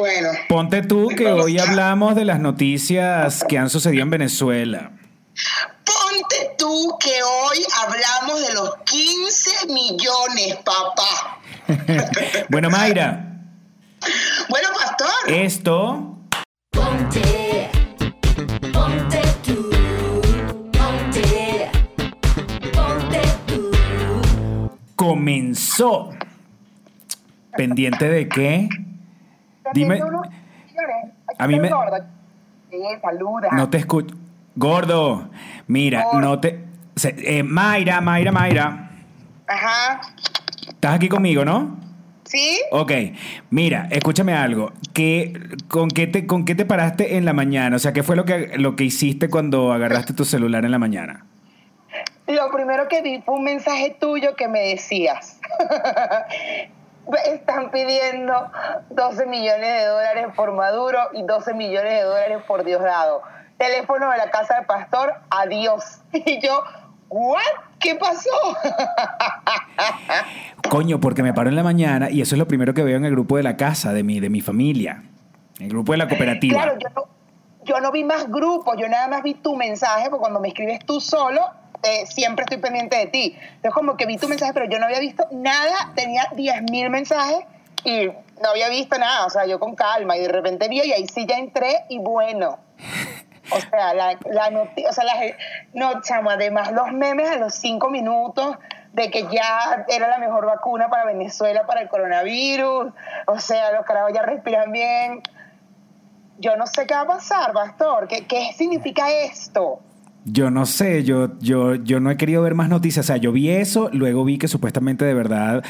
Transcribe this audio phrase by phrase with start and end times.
[0.00, 0.30] Bueno.
[0.48, 4.92] Ponte tú que hoy hablamos de las noticias que han sucedido en Venezuela.
[5.84, 11.42] Ponte tú que hoy hablamos de los 15 millones, papá.
[12.48, 13.42] bueno, Mayra.
[14.48, 15.10] Bueno, pastor.
[15.34, 16.18] Esto.
[16.70, 17.70] Ponte,
[18.72, 19.70] ponte tú,
[20.72, 21.70] ponte,
[22.72, 23.70] ponte tú.
[24.96, 26.14] Comenzó.
[27.54, 28.68] ¿Pendiente de qué?
[29.72, 30.00] Dime.
[31.38, 31.70] A mí me.
[33.52, 34.14] No te escucho.
[34.56, 35.30] Gordo,
[35.66, 36.64] mira, no te.
[36.96, 38.90] se- eh, Mayra, Mayra, Mayra.
[39.46, 40.00] Ajá.
[40.68, 41.78] ¿Estás aquí conmigo, no?
[42.24, 42.60] ¿Sí?
[42.70, 42.92] Ok,
[43.50, 44.72] mira, escúchame algo.
[44.94, 45.32] ¿Qué,
[45.68, 47.74] con, qué te, ¿Con qué te paraste en la mañana?
[47.74, 50.78] O sea, ¿qué fue lo que, lo que hiciste cuando agarraste tu celular en la
[50.78, 51.26] mañana?
[52.28, 55.40] Lo primero que vi fue un mensaje tuyo que me decías.
[57.26, 58.50] Están pidiendo
[58.90, 63.22] 12 millones de dólares por Maduro y 12 millones de dólares por Diosdado.
[63.58, 66.00] Teléfono de la casa de pastor, adiós.
[66.12, 66.62] Y yo,
[67.08, 67.40] ¿what?
[67.78, 68.30] ¿Qué pasó?
[70.70, 73.04] Coño, porque me paro en la mañana y eso es lo primero que veo en
[73.04, 75.02] el grupo de la casa, de mi, de mi familia.
[75.58, 76.62] El grupo de la cooperativa.
[76.62, 77.04] Claro, yo no,
[77.64, 80.78] yo no vi más grupos, yo nada más vi tu mensaje, porque cuando me escribes
[80.86, 81.40] tú solo,
[81.82, 83.36] eh, siempre estoy pendiente de ti.
[83.40, 86.90] Entonces como que vi tu mensaje, pero yo no había visto nada, tenía 10 mil
[86.90, 87.44] mensajes
[87.84, 90.92] y no había visto nada, o sea, yo con calma y de repente vi y
[90.92, 92.58] ahí sí ya entré y bueno.
[93.52, 95.14] O sea, la, la noti- o sea, la
[95.72, 98.56] no, chamo, además los memes a los cinco minutos
[98.92, 102.92] de que ya era la mejor vacuna para Venezuela para el coronavirus,
[103.26, 105.22] o sea, los carajos ya respiran bien.
[106.38, 109.80] Yo no sé qué va a pasar, Pastor, ¿qué, qué significa esto?
[110.24, 113.06] Yo no sé, yo, yo, yo no he querido ver más noticias.
[113.06, 115.64] O sea, yo vi eso, luego vi que supuestamente de verdad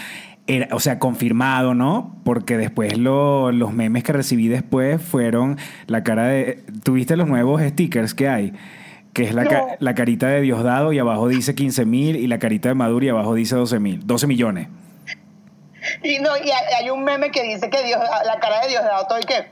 [0.47, 2.17] era, o sea, confirmado, ¿no?
[2.25, 6.65] Porque después lo- los memes que recibí después fueron la cara de.
[6.83, 8.53] ¿Tuviste los nuevos stickers que hay?
[9.13, 12.39] Que es la, ca- la carita de Diosdado y abajo dice 15 mil y la
[12.39, 14.69] carita de Maduro y abajo dice 12 mil, 12 millones.
[16.03, 19.07] Y no, y hay, un meme que dice que Dios, la cara de Dios dado
[19.09, 19.49] todo y que,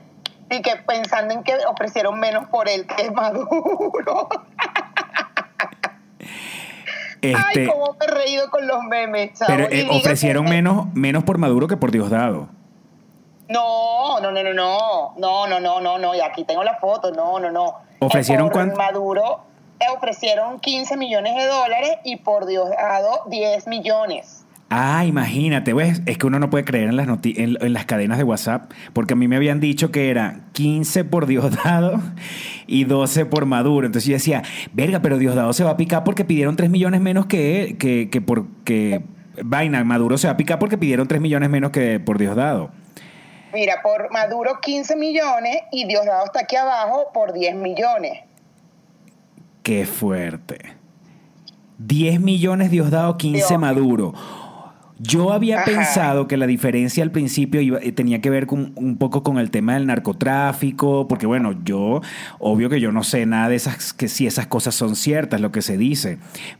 [0.55, 4.29] y que pensando en que ofrecieron menos por él que es Maduro.
[7.21, 9.51] Este, Ay, cómo me he reído con los memes, chavo.
[9.51, 12.47] pero eh, ofrecieron que- menos, menos por Maduro que por Diosdado.
[13.49, 17.11] No, no, no, no, no, no, no, no, no, no, y aquí tengo la foto,
[17.11, 17.75] no, no, no.
[17.99, 18.77] ¿Ofrecieron por cuánto?
[18.77, 19.41] Maduro
[19.79, 24.38] eh, ofrecieron 15 millones de dólares y por Diosdado 10 millones.
[24.71, 26.03] Ah, imagínate, ¿ves?
[26.05, 28.71] Es que uno no puede creer en las, noti- en, en las cadenas de WhatsApp,
[28.93, 31.99] porque a mí me habían dicho que era 15 por Diosdado
[32.67, 33.87] y 12 por Maduro.
[33.87, 34.43] Entonces yo decía,
[34.73, 38.09] verga, pero Diosdado se va a picar porque pidieron 3 millones menos que él, que,
[38.11, 39.01] que por que
[39.43, 42.69] vaina, Maduro se va a picar porque pidieron 3 millones menos que por Diosdado.
[43.51, 48.19] Mira, por Maduro 15 millones y Diosdado está aquí abajo por 10 millones.
[49.63, 50.59] Qué fuerte.
[51.79, 53.59] 10 millones Diosdado, 15 Dios.
[53.59, 54.13] Maduro.
[55.01, 55.65] Yo había Ajá.
[55.65, 59.37] pensado que la diferencia al principio iba- eh, tenía que ver con, un poco con
[59.39, 62.01] el tema del narcotráfico, porque bueno, yo,
[62.37, 65.51] obvio que yo no sé nada de esas, que si esas cosas son ciertas, lo
[65.53, 66.17] que se dice,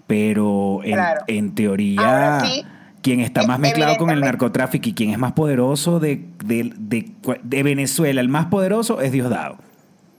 [0.08, 1.22] pero en, Claro.
[1.28, 2.66] en teoría, sí,
[3.02, 6.72] quien está es- más mezclado con el narcotráfico y quien es más poderoso de, de-
[6.78, 7.12] de-
[7.44, 9.58] de Venezuela, el más poderoso es Diosdado.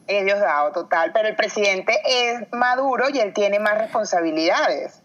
[0.07, 1.13] Es Diosdado, total.
[1.15, 5.00] Pero el presidente es Maduro y él tiene más responsabilidades.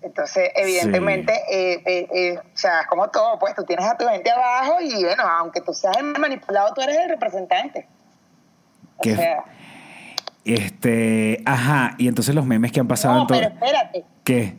[0.00, 4.06] Entonces, evidentemente, eh, eh, eh, o sea, es como todo, pues tú tienes a tu
[4.06, 7.88] gente abajo y bueno, aunque tú seas el manipulado, tú eres el representante.
[8.96, 9.44] O Qué- sea,
[10.44, 13.38] Este, ajá, y entonces los memes que han pasado no, en todo.
[13.38, 14.04] pero espérate.
[14.24, 14.56] ¿Qué?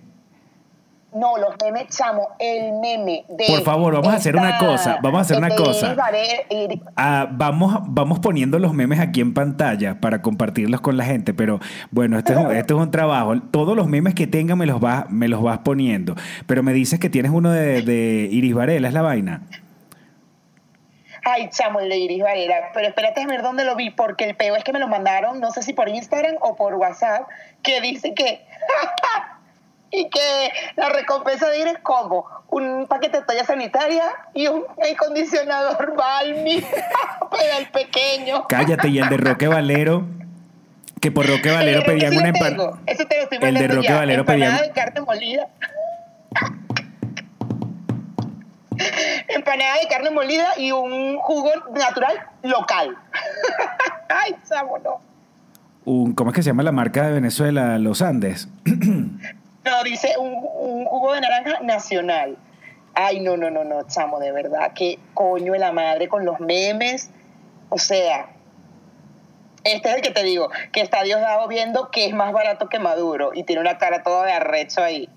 [1.12, 3.48] No, los memes, chamo, el meme de...
[3.48, 5.96] Por favor, vamos a hacer una cosa, vamos a hacer una cosa.
[6.96, 11.60] Ah, vamos, vamos poniendo los memes aquí en pantalla para compartirlos con la gente, pero
[11.90, 13.34] bueno, este es un, este es un trabajo.
[13.50, 16.14] Todos los memes que tengan me los vas, me los vas poniendo.
[16.46, 19.42] Pero me dices que tienes uno de, de Iris Varela, es la vaina.
[21.24, 22.56] Ay, chamo, el de Iris Varela.
[22.74, 25.40] Pero espérate a ver dónde lo vi, porque el peo es que me lo mandaron,
[25.40, 27.28] no sé si por Instagram o por WhatsApp,
[27.64, 28.46] que dice que.
[29.92, 34.04] y que la recompensa de Iris es como un paquete de toalla sanitaria
[34.34, 34.64] y un
[34.94, 36.62] acondicionador Balmi
[37.32, 38.46] para el pequeño.
[38.48, 40.06] Cállate, y el de Roque Valero,
[41.02, 42.80] que por Roque Valero pedían una empanada.
[42.86, 43.94] El de Roque.
[43.94, 45.48] Valero Empanada pedían- de carne molida.
[49.28, 52.14] Empanada de carne molida y un jugo natural
[52.44, 52.96] local.
[54.10, 54.36] Ay,
[54.84, 55.02] no.
[55.86, 57.78] Un, ¿Cómo es que se llama la marca de Venezuela?
[57.80, 58.48] Los Andes.
[59.66, 62.38] No, dice un, jugo de naranja nacional.
[62.94, 64.72] Ay, no, no, no, no, chamo, de verdad.
[64.74, 67.10] Qué coño de la madre con los memes.
[67.70, 68.30] O sea,
[69.64, 72.80] este es el que te digo, que está Diosdado viendo que es más barato que
[72.80, 75.10] Maduro y tiene una cara toda de arrecho ahí.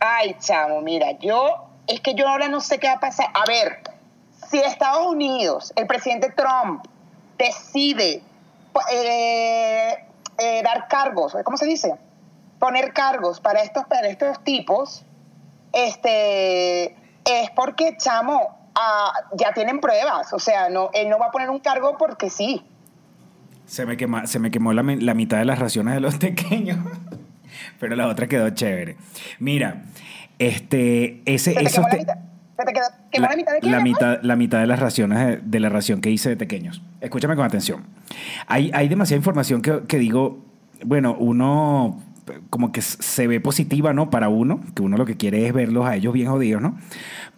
[0.00, 3.26] Ay, chamo, mira, yo, es que yo ahora no sé qué va a pasar.
[3.34, 3.80] A ver,
[4.48, 6.86] si Estados Unidos, el presidente Trump,
[7.36, 8.22] decide
[8.92, 10.04] eh,
[10.38, 11.94] eh, dar cargos, ¿cómo se dice?
[12.58, 15.04] Poner cargos para estos, para estos tipos,
[15.72, 16.86] este,
[17.24, 20.32] es porque, chamo, ah, ya tienen pruebas.
[20.32, 22.64] O sea, no, él no va a poner un cargo porque sí.
[23.66, 26.16] Se me, quema- se me quemó la, mi- la mitad de las raciones de los
[26.18, 26.78] pequeños,
[27.78, 28.96] pero la otra quedó chévere.
[29.38, 29.82] Mira,
[30.38, 32.18] este, ese, ¿Se te esos quemó la te- mitad?
[32.58, 33.70] ¿Se te quedó, quemó la, mitad de qué?
[33.70, 36.82] la mitad, la mitad de las raciones de, la ración que hice de pequeños.
[37.00, 37.84] Escúchame con atención.
[38.48, 40.44] Hay, hay demasiada información que, que digo,
[40.84, 42.02] bueno, uno
[42.50, 44.10] como que se ve positiva, ¿no?
[44.10, 46.76] Para uno, que uno lo que quiere es verlos a ellos bien jodidos, ¿no?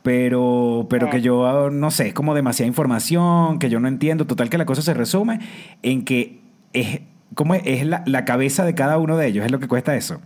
[0.02, 4.26] Pero, pero que yo, no sé, es como demasiada información, que yo no entiendo.
[4.26, 5.40] Total que la cosa se resume
[5.82, 6.40] en que
[6.72, 7.00] es,
[7.34, 7.62] ¿cómo es?
[7.66, 10.22] Es la, la cabeza de cada uno de ellos, es lo que cuesta eso.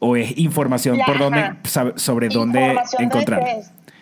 [0.00, 1.54] O es información por dónde,
[1.94, 3.42] sobre dónde encontrar.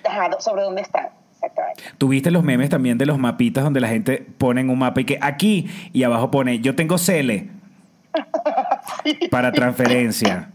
[0.04, 1.08] Ajá, sobre dónde están.
[1.32, 1.82] Exactamente.
[1.98, 5.18] Tuviste los memes también de los mapitas donde la gente pone un mapa y que
[5.20, 7.48] aquí y abajo pone yo tengo Cele
[9.30, 10.50] para transferencia.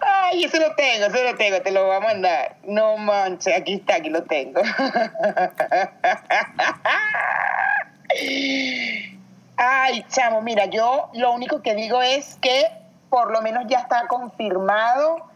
[0.00, 2.56] Ay, ese lo tengo, ese lo tengo, te lo voy a mandar.
[2.64, 4.60] No manches, aquí está, aquí lo tengo.
[9.56, 12.66] Ay, chamo, mira, yo lo único que digo es que
[13.10, 15.28] por lo menos ya está confirmado,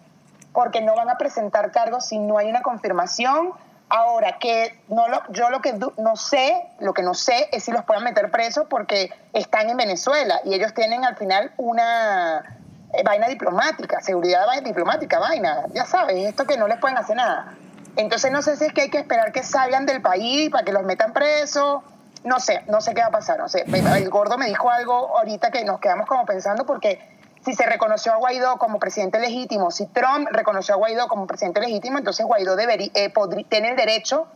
[0.52, 3.52] porque no van a presentar cargos si no hay una confirmación.
[3.88, 7.72] Ahora, que no lo, yo lo que no sé, lo que no sé es si
[7.72, 12.58] los pueden meter presos porque están en Venezuela y ellos tienen al final una
[12.94, 17.16] eh, vaina diplomática, seguridad vaina diplomática, vaina, ya sabes, esto que no les pueden hacer
[17.16, 17.52] nada.
[17.96, 20.72] Entonces no sé si es que hay que esperar que salgan del país para que
[20.72, 21.82] los metan presos,
[22.24, 23.64] no sé, no sé qué va a pasar, no sé.
[23.66, 27.00] El gordo me dijo algo ahorita que nos quedamos como pensando porque
[27.44, 31.60] si se reconoció a Guaidó como presidente legítimo, si Trump reconoció a Guaidó como presidente
[31.60, 33.12] legítimo, entonces Guaidó debería, eh,
[33.48, 34.26] tiene el derecho,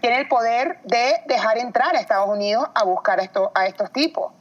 [0.00, 3.90] tiene el poder de dejar entrar a Estados Unidos a buscar a, esto- a estos
[3.92, 4.32] tipos.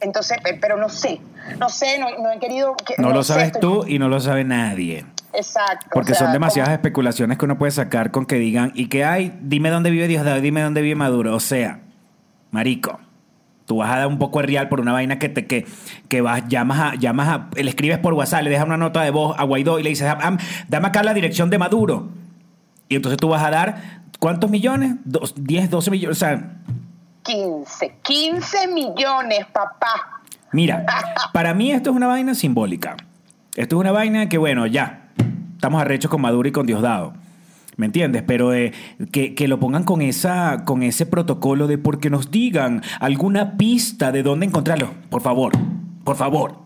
[0.00, 1.20] Entonces, eh, pero no sé,
[1.58, 2.74] no sé, no, no he querido...
[2.76, 5.06] que- No lo sé, sabes estoy- tú y no lo sabe nadie.
[5.32, 5.86] Exacto.
[5.92, 8.88] Porque o sea, son demasiadas como- especulaciones que uno puede sacar con que digan, y
[8.88, 11.34] que hay, dime dónde vive Diosdado, dime dónde vive Maduro.
[11.36, 11.80] O sea,
[12.50, 12.98] marico,
[13.66, 15.66] tú vas a dar un poco de real por una vaina que te que,
[16.08, 19.10] que vas, llamas a, llamas a, le escribes por WhatsApp, le dejas una nota de
[19.10, 20.36] voz a Guaidó y le dices, "Ah,
[20.68, 22.08] dame acá la dirección de Maduro.
[22.88, 24.96] Y entonces tú vas a dar, ¿cuántos millones?
[25.04, 26.16] Dos, 10, 12 millones.
[26.16, 26.56] O sea,
[27.22, 30.20] 15, 15 millones, papá.
[30.52, 30.84] Mira,
[31.32, 32.96] para mí esto es una vaina simbólica.
[33.54, 35.08] Esto es una vaina que, bueno, ya,
[35.54, 37.14] estamos arrechos con Maduro y con Diosdado.
[37.76, 38.22] ¿Me entiendes?
[38.26, 38.72] Pero eh,
[39.12, 44.12] que, que lo pongan con, esa, con ese protocolo de porque nos digan alguna pista
[44.12, 44.90] de dónde encontrarlo.
[45.08, 45.52] Por favor,
[46.04, 46.56] por favor.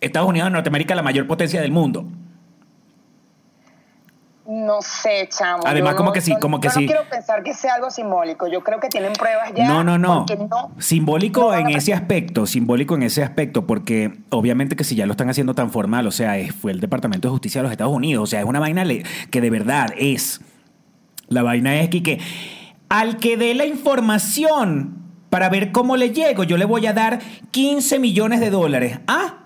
[0.00, 2.06] Estados Unidos de Norteamérica, la mayor potencia del mundo.
[4.44, 5.62] No sé, chamo.
[5.64, 6.80] Además, yo como no- que sí, como que yo sí.
[6.80, 8.48] no quiero pensar que sea algo simbólico.
[8.48, 9.68] Yo creo que tienen pruebas ya.
[9.68, 10.26] no, no, no.
[10.50, 15.06] no- Simbólico no en ese aspecto, simbólico en ese aspecto, porque obviamente que si ya
[15.06, 17.92] lo están haciendo tan formal, o sea, fue el Departamento de Justicia de los Estados
[17.94, 18.84] Unidos, o sea, es una vaina
[19.30, 20.40] que de verdad es.
[21.28, 22.18] La vaina es que, que
[22.88, 24.98] al que dé la información
[25.30, 27.20] para ver cómo le llego, yo le voy a dar
[27.52, 28.98] 15 millones de dólares.
[29.06, 29.41] Ah,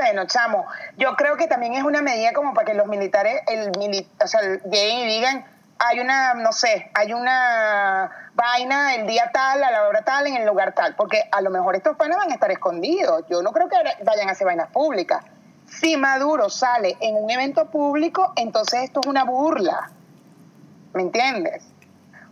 [0.00, 0.64] Bueno, chamo,
[0.96, 4.40] yo creo que también es una medida como para que los militares, el o sea,
[4.40, 5.44] lleguen y digan,
[5.78, 10.36] hay una, no sé, hay una vaina el día tal, a la hora tal, en
[10.36, 13.24] el lugar tal, porque a lo mejor estos panas van a estar escondidos.
[13.28, 15.22] Yo no creo que vayan a hacer vainas públicas.
[15.66, 19.90] Si Maduro sale en un evento público, entonces esto es una burla.
[20.94, 21.69] ¿Me entiendes?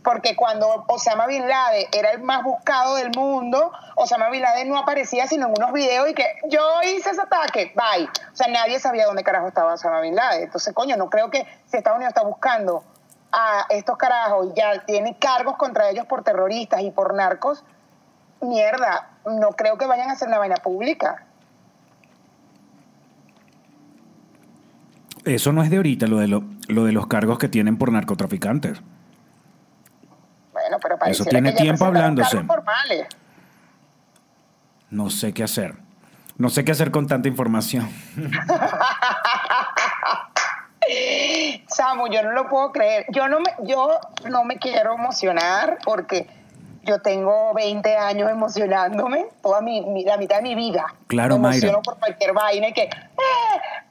[0.08, 4.78] Porque cuando Osama Bin Laden era el más buscado del mundo, Osama Bin Laden no
[4.78, 8.06] aparecía sino en unos videos y que yo hice ese ataque, bye.
[8.06, 10.44] O sea, nadie sabía dónde carajo estaba Osama Bin Laden.
[10.44, 12.84] Entonces, coño, no creo que si Estados Unidos está buscando
[13.32, 17.62] a estos carajos y ya tiene cargos contra ellos por terroristas y por narcos,
[18.40, 21.26] mierda, no creo que vayan a hacer una vaina pública.
[25.26, 27.92] eso no es de ahorita, lo de, lo, lo de los cargos que tienen por
[27.92, 28.80] narcotraficantes.
[30.68, 32.38] Bueno, pero pareciera tiene que tiempo hablándose.
[34.90, 35.74] No sé qué hacer.
[36.36, 37.88] No sé qué hacer con tanta información.
[41.68, 43.06] Samu, yo no lo puedo creer.
[43.10, 43.98] Yo no me, yo
[44.28, 46.26] no me quiero emocionar porque
[46.84, 50.86] yo tengo 20 años emocionándome, toda mi, mi- la mitad de mi vida.
[51.06, 51.82] Claro, me emociono Mayra.
[51.82, 52.88] por cualquier vaina y que.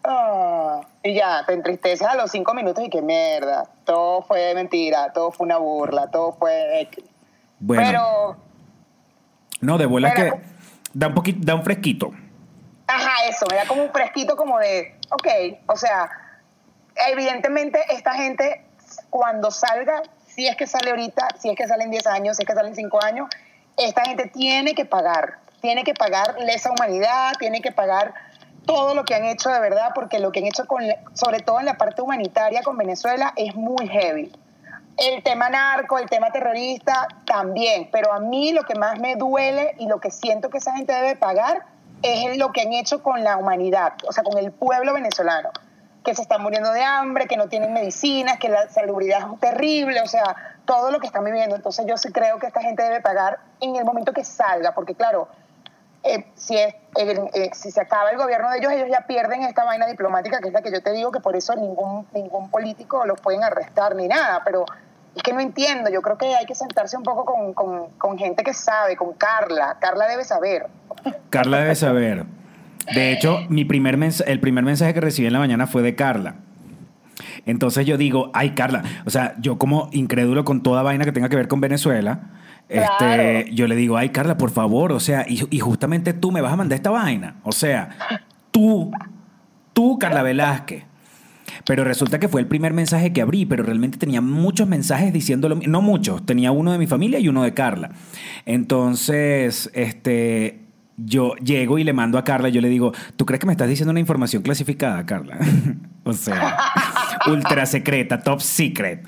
[0.07, 0.81] No.
[1.03, 3.65] Y ya, te entristeces a los cinco minutos y qué mierda.
[3.85, 6.89] Todo fue mentira, todo fue una burla, todo fue...
[7.59, 8.37] Bueno, Pero,
[9.61, 10.39] no, de bola que pero-
[10.93, 12.11] da un poquito, da un fresquito.
[12.87, 15.27] ajá, eso, me da como un fresquito como de, ok,
[15.67, 16.09] o sea,
[17.11, 18.63] evidentemente esta gente
[19.09, 22.43] cuando salga, si es que sale ahorita, si es que sale en 10 años, si
[22.43, 23.27] es que sale en 5 años,
[23.77, 28.13] esta gente tiene que pagar, tiene que pagar lesa humanidad, tiene que pagar
[28.67, 30.83] todo lo que han hecho de verdad, porque lo que han hecho, con,
[31.13, 34.31] sobre todo en la parte humanitaria con Venezuela, es muy heavy.
[34.97, 37.89] El tema narco, el tema terrorista, también.
[37.91, 40.93] Pero a mí lo que más me duele y lo que siento que esa gente
[40.93, 41.65] debe pagar
[42.03, 45.49] es lo que han hecho con la humanidad, o sea, con el pueblo venezolano,
[46.03, 50.01] que se están muriendo de hambre, que no tienen medicinas, que la salubridad es terrible,
[50.01, 51.55] o sea, todo lo que están viviendo.
[51.55, 54.93] Entonces yo sí creo que esta gente debe pagar en el momento que salga, porque
[54.93, 55.29] claro,
[56.03, 59.43] eh, si, es, eh, eh, si se acaba el gobierno de ellos, ellos ya pierden
[59.43, 62.49] esta vaina diplomática, que es la que yo te digo, que por eso ningún, ningún
[62.49, 64.65] político los pueden arrestar ni nada, pero
[65.15, 68.43] es que no entiendo, yo creo que hay que sentarse un poco con, con, gente
[68.43, 70.67] que sabe, con Carla, Carla debe saber.
[71.29, 72.25] Carla debe saber.
[72.93, 76.35] De hecho, mi primer el primer mensaje que recibí en la mañana fue de Carla.
[77.45, 81.29] Entonces yo digo, ay Carla, o sea, yo como incrédulo con toda vaina que tenga
[81.29, 82.19] que ver con Venezuela,
[82.69, 86.41] Este, yo le digo, ay Carla, por favor, o sea, y, y justamente tú me
[86.41, 87.37] vas a mandar esta vaina.
[87.43, 87.89] O sea,
[88.51, 88.91] tú,
[89.73, 90.83] tú, Carla Velázquez.
[91.65, 95.59] Pero resulta que fue el primer mensaje que abrí, pero realmente tenía muchos mensajes diciéndolo,
[95.67, 97.91] no muchos, tenía uno de mi familia y uno de Carla.
[98.45, 100.61] Entonces, este,
[100.97, 103.69] yo llego y le mando a Carla, yo le digo, ¿tú crees que me estás
[103.69, 105.37] diciendo una información clasificada, Carla?
[106.03, 106.57] o sea,
[107.27, 109.05] ultra secreta, top secret.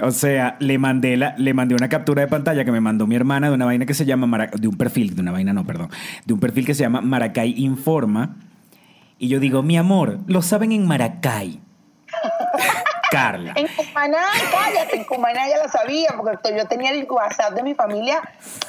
[0.00, 3.14] O sea, le mandé, la, le mandé una captura de pantalla que me mandó mi
[3.14, 5.64] hermana de una vaina que se llama, Mara- de un perfil, de una vaina no,
[5.64, 5.90] perdón,
[6.24, 8.36] de un perfil que se llama Maracay Informa.
[9.18, 11.60] Y yo digo, mi amor, lo saben en Maracay.
[13.10, 13.52] Carla.
[13.56, 17.74] En Cumaná, cállate, en Cumaná ya lo sabía, porque yo tenía el WhatsApp de mi
[17.74, 18.22] familia,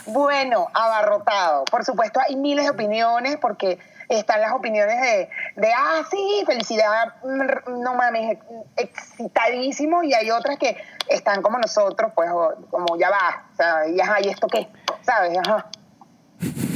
[0.05, 1.63] bueno, abarrotado.
[1.65, 7.15] Por supuesto, hay miles de opiniones, porque están las opiniones de, de ah, sí, felicidad,
[7.23, 8.37] mm, no mames,
[8.77, 10.77] excitadísimo, y hay otras que
[11.09, 12.29] están como nosotros, pues,
[12.69, 14.67] como ya va, o sea, y ajá, ¿y esto qué?
[15.01, 15.37] ¿Sabes?
[15.45, 15.67] Ajá.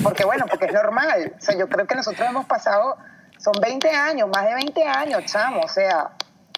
[0.03, 1.34] Porque bueno, porque es normal.
[1.38, 2.98] O sea, yo creo que nosotros hemos pasado,
[3.38, 6.12] son 20 años, más de 20 años, chamo, o sea,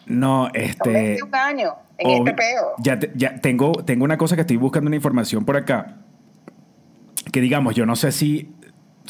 [0.06, 0.90] No, son este.
[0.90, 2.74] 21 años en este pedo.
[2.80, 5.96] Ya, te- ya tengo, tengo una cosa que estoy buscando una información por acá.
[7.32, 8.56] Que digamos, yo no sé si.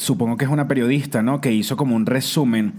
[0.00, 1.42] Supongo que es una periodista, ¿no?
[1.42, 2.72] Que hizo como un resumen.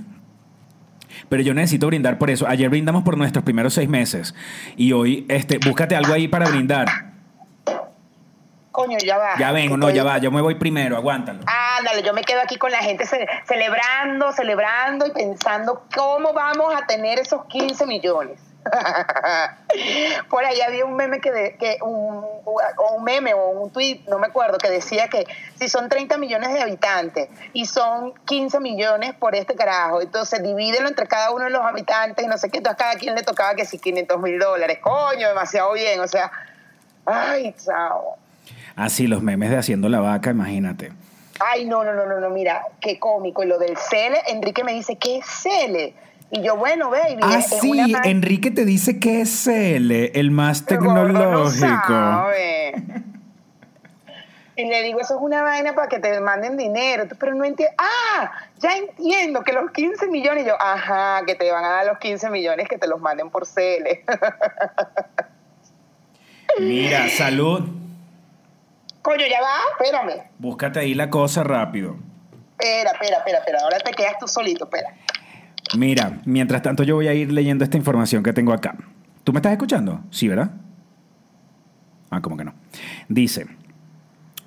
[1.30, 2.48] Pero yo necesito brindar por eso.
[2.48, 4.34] Ayer brindamos por nuestros primeros seis meses.
[4.76, 6.88] Y hoy, este, búscate algo ahí para brindar.
[8.72, 9.38] Coño, ya va.
[9.38, 10.18] Ya vengo, no, ya va.
[10.18, 11.42] Yo me voy primero, aguántalo.
[11.78, 16.74] Ándale, yo me quedo aquí con la gente ce- celebrando, celebrando y pensando cómo vamos
[16.74, 18.40] a tener esos 15 millones.
[20.30, 24.02] Por ahí había un meme que, de- que un, o un meme o un tweet,
[24.08, 25.26] no me acuerdo, que decía que
[25.60, 30.88] si son 30 millones de habitantes y son 15 millones por este carajo, entonces divídelo
[30.88, 33.56] entre cada uno de los habitantes y no sé qué, entonces cada quien le tocaba
[33.56, 36.32] que si 500 mil dólares, coño, demasiado bien, o sea,
[37.06, 38.18] ay, chao.
[38.76, 40.92] Así, los memes de haciendo la vaca, imagínate.
[41.40, 43.44] Ay, no, no, no, no, no, mira, qué cómico.
[43.44, 45.96] Y lo del Cele, Enrique me dice, ¿qué es Cele?
[46.32, 50.62] Y yo, bueno, baby, Ah, sí, una Enrique te dice que es él, el más
[50.62, 52.28] no tecnológico.
[54.56, 57.06] Y le digo, eso es una vaina para que te manden dinero.
[57.20, 57.74] Pero no entiendo.
[57.78, 60.44] Ah, ya entiendo que los 15 millones.
[60.44, 63.30] Y yo, ajá, que te van a dar los 15 millones que te los manden
[63.30, 64.06] por Cele.
[66.60, 67.68] Mira, salud.
[69.02, 70.28] Coño, ya va, espérame.
[70.38, 71.96] Búscate ahí la cosa rápido.
[72.60, 73.60] Espera, espera, espera, espera.
[73.64, 74.94] Ahora te quedas tú solito, espera.
[75.78, 78.76] Mira, mientras tanto yo voy a ir leyendo esta información que tengo acá.
[79.24, 80.02] ¿Tú me estás escuchando?
[80.10, 80.52] Sí, ¿verdad?
[82.10, 82.54] Ah, como que no.
[83.08, 83.48] Dice,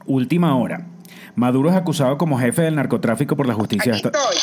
[0.05, 0.87] última hora.
[1.35, 4.37] Maduro es acusado como jefe del narcotráfico por la justicia de Aquí estoy.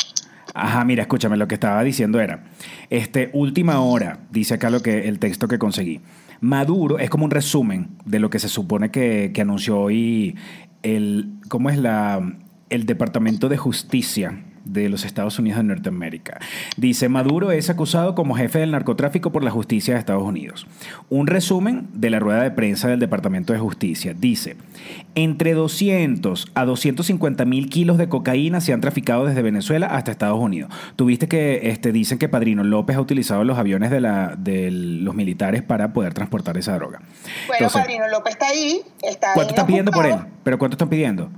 [0.54, 2.44] Ajá, mira, escúchame, lo que estaba diciendo era,
[2.90, 6.02] este, última hora, dice acá lo que, el texto que conseguí.
[6.40, 10.36] Maduro es como un resumen de lo que se supone que, que anunció hoy
[10.82, 12.20] el, ¿cómo es la,
[12.68, 16.40] el Departamento de Justicia de los Estados Unidos de Norteamérica.
[16.76, 20.66] Dice, Maduro es acusado como jefe del narcotráfico por la justicia de Estados Unidos.
[21.08, 24.14] Un resumen de la rueda de prensa del Departamento de Justicia.
[24.14, 24.56] Dice,
[25.14, 30.38] entre 200 a 250 mil kilos de cocaína se han traficado desde Venezuela hasta Estados
[30.38, 30.70] Unidos.
[30.96, 35.14] Tuviste que este, dicen que Padrino López ha utilizado los aviones de, la, de los
[35.14, 37.00] militares para poder transportar esa droga.
[37.46, 38.80] Bueno, Entonces, Padrino López está ahí.
[39.02, 40.16] Está ¿Cuánto están pidiendo por él?
[40.44, 41.30] ¿Pero cuánto están pidiendo?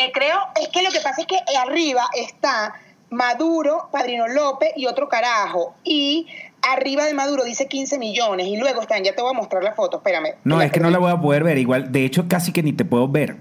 [0.00, 2.74] Eh, creo, es que lo que pasa es que arriba está
[3.10, 5.74] Maduro, Padrino López y otro carajo.
[5.84, 6.26] Y
[6.62, 8.46] arriba de Maduro dice 15 millones.
[8.46, 10.34] Y luego están, ya te voy a mostrar la foto, espérame.
[10.44, 11.58] No, es que no la voy a poder ver.
[11.58, 13.36] Igual, de hecho, casi que ni te puedo ver.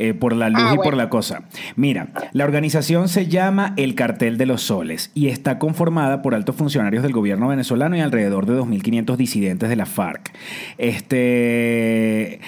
[0.00, 1.42] eh, por la luz Ah, y por la cosa.
[1.74, 6.54] Mira, la organización se llama El Cartel de los Soles y está conformada por altos
[6.54, 10.32] funcionarios del gobierno venezolano y alrededor de 2.500 disidentes de la FARC.
[10.78, 12.40] Este.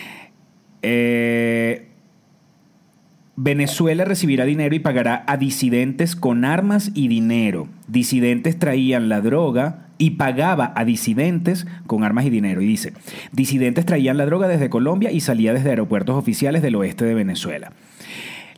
[0.83, 1.89] eh,
[3.42, 7.68] Venezuela recibirá dinero y pagará a disidentes con armas y dinero.
[7.88, 12.61] Disidentes traían la droga y pagaba a disidentes con armas y dinero.
[12.61, 12.92] Y dice,
[13.32, 17.73] disidentes traían la droga desde Colombia y salía desde aeropuertos oficiales del oeste de Venezuela.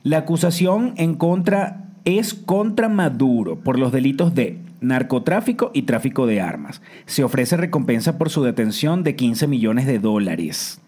[0.02, 6.40] La acusación en contra es contra Maduro por los delitos de narcotráfico y tráfico de
[6.40, 6.82] armas.
[7.06, 10.80] Se ofrece recompensa por su detención de 15 millones de dólares.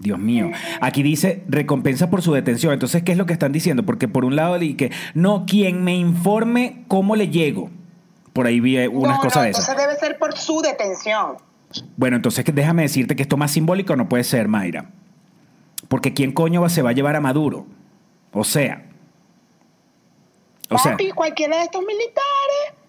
[0.00, 0.50] Dios mío.
[0.80, 2.72] Aquí dice recompensa por su detención.
[2.72, 3.84] Entonces, ¿qué es lo que están diciendo?
[3.84, 7.70] Porque por un lado, que no, quien me informe cómo le llego.
[8.32, 9.68] Por ahí vi eh, unas no, cosas no, de esas.
[9.68, 11.36] entonces debe ser por su detención.
[11.96, 14.86] Bueno, entonces déjame decirte que esto más simbólico no puede ser, Mayra.
[15.88, 17.66] Porque ¿quién coño se va a llevar a Maduro?
[18.32, 18.86] O sea.
[20.70, 22.79] O sea, Papi, cualquiera de estos militares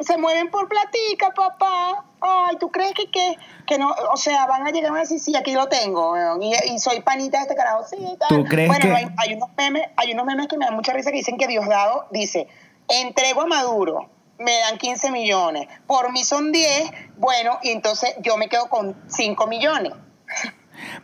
[0.00, 2.04] se mueven por platica, papá.
[2.20, 3.36] Ay, ¿tú crees que, que,
[3.66, 3.92] que no?
[4.12, 7.00] O sea, van a llegar a decir, sí, aquí lo tengo, weón, y, y soy
[7.00, 8.28] panita de este carajo, sí, tal.
[8.28, 10.92] ¿Tú crees bueno, que- hay, hay unos memes, hay unos memes que me dan mucha
[10.92, 12.48] risa que dicen que Diosdado dice,
[12.88, 18.36] entrego a Maduro, me dan 15 millones, por mí son 10, bueno, y entonces yo
[18.36, 19.92] me quedo con 5 millones.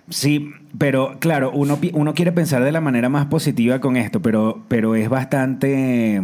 [0.08, 4.62] Sí, pero claro, uno, uno quiere pensar de la manera más positiva con esto, pero,
[4.68, 6.20] pero es bastante,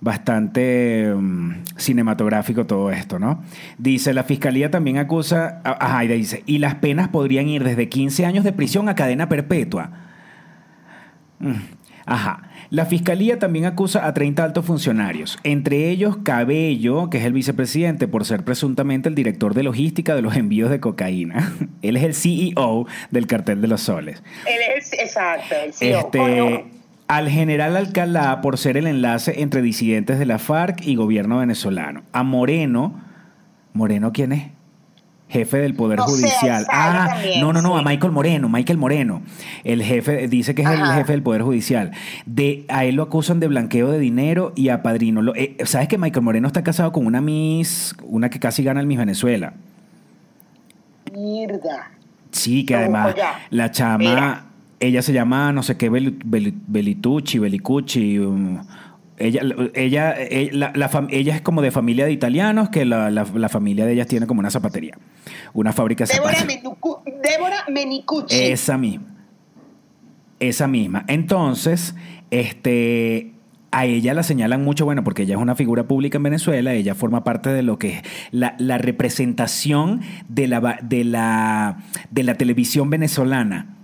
[0.00, 3.42] bastante mm, cinematográfico todo esto, ¿no?
[3.78, 8.26] Dice, la fiscalía también acusa, ajá, y dice, y las penas podrían ir desde 15
[8.26, 9.90] años de prisión a cadena perpetua.
[11.38, 11.54] Mm,
[12.10, 12.42] Ajá.
[12.70, 18.08] La fiscalía también acusa a 30 altos funcionarios, entre ellos Cabello, que es el vicepresidente,
[18.08, 21.52] por ser presuntamente el director de logística de los envíos de cocaína.
[21.82, 24.22] Él es el CEO del cartel de los soles.
[24.46, 25.98] Él es, exacto, el CEO.
[26.00, 26.79] Este,
[27.16, 32.02] al general Alcalá por ser el enlace entre disidentes de la FARC y gobierno venezolano.
[32.12, 32.94] A Moreno,
[33.72, 34.44] ¿Moreno quién es?
[35.28, 36.66] Jefe del Poder Judicial.
[36.72, 37.80] Ah, también, no, no, no, sí.
[37.80, 39.22] a Michael Moreno, Michael Moreno.
[39.62, 41.92] El jefe, dice que es el jefe del Poder Judicial.
[42.26, 45.22] De, a él lo acusan de blanqueo de dinero y a padrino.
[45.22, 48.80] Lo- eh, ¿Sabes que Michael Moreno está casado con una Miss, una que casi gana
[48.80, 49.52] el Miss Venezuela?
[51.12, 51.90] mierda.
[52.30, 53.14] Sí, que además
[53.50, 54.44] la chama, Mira.
[54.80, 58.18] Ella se llama no sé qué Beli- Beli- Belitucci, Belicucci.
[58.18, 58.58] um,
[59.18, 59.42] ella,
[59.74, 63.10] ella, ella, la- la fam- ella es como de familia de italianos, que la,
[63.50, 64.96] familia de ellas tiene como una zapatería,
[65.52, 67.02] una fábrica de Débora, zapatos.
[67.22, 68.34] Débora Menicucci.
[68.40, 69.04] Esa misma.
[70.38, 71.04] Esa misma.
[71.08, 71.94] Entonces,
[72.30, 73.32] este.
[73.72, 76.96] A ella la señalan mucho, bueno, porque ella es una figura pública en Venezuela, ella
[76.96, 81.78] forma parte de lo que es la, la representación de la, va- de, la,
[82.10, 83.76] de la televisión venezolana.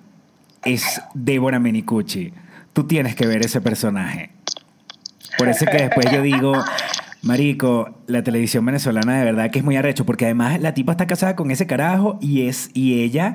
[0.64, 2.32] Es Débora Menicucci.
[2.72, 4.30] Tú tienes que ver ese personaje.
[5.38, 6.54] Por eso es que después yo digo,
[7.22, 11.06] Marico, la televisión venezolana de verdad que es muy arrecho, porque además la tipa está
[11.06, 13.34] casada con ese carajo y es, y ella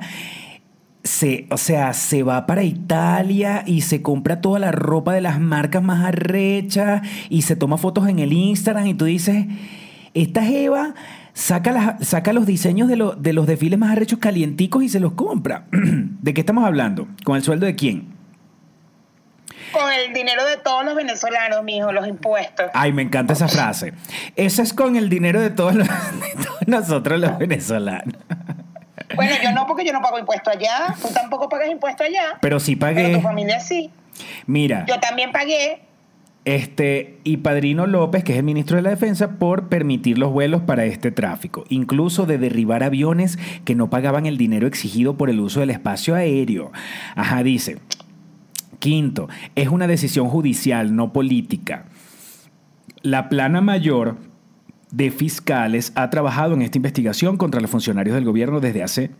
[1.04, 5.40] se, o sea, se va para Italia y se compra toda la ropa de las
[5.40, 9.46] marcas más arrechas y se toma fotos en el Instagram y tú dices,
[10.14, 10.94] esta Jeva
[11.34, 15.00] saca, las- saca los diseños de, lo- de los desfiles más arrechos calienticos y se
[15.00, 15.64] los compra.
[15.72, 17.08] ¿De qué estamos hablando?
[17.24, 18.12] ¿Con el sueldo de quién?
[19.72, 22.66] Con el dinero de todos los venezolanos, mijo, los impuestos.
[22.74, 23.94] Ay, me encanta esa frase.
[24.36, 25.88] Eso es con el dinero de todos, los-
[26.36, 28.14] de todos nosotros los venezolanos.
[29.14, 30.94] Bueno, yo no, porque yo no pago impuestos allá.
[31.02, 32.38] Tú tampoco pagas impuestos allá.
[32.40, 33.14] Pero sí Pero pagué.
[33.16, 33.90] tu familia sí.
[34.46, 35.82] Mira, Yo también pagué.
[36.44, 40.62] Este, y Padrino López, que es el ministro de la Defensa, por permitir los vuelos
[40.62, 45.40] para este tráfico, incluso de derribar aviones que no pagaban el dinero exigido por el
[45.40, 46.72] uso del espacio aéreo.
[47.14, 47.78] Ajá, dice.
[48.80, 51.86] Quinto, es una decisión judicial, no política.
[53.02, 54.16] La plana mayor
[54.90, 59.10] de fiscales ha trabajado en esta investigación contra los funcionarios del gobierno desde hace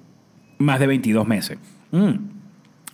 [0.59, 1.59] más de 22 meses.
[1.93, 2.32] Mm.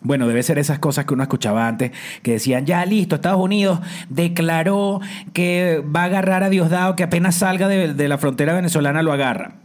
[0.01, 1.91] Bueno, debe ser esas cosas que uno escuchaba antes,
[2.23, 5.01] que decían, ya listo, Estados Unidos declaró
[5.33, 9.13] que va a agarrar a Diosdado, que apenas salga de, de la frontera venezolana lo
[9.13, 9.57] agarra.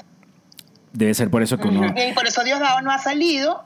[0.91, 1.85] Debe ser por eso que uno...
[1.85, 3.63] Y por eso Diosdado no ha salido.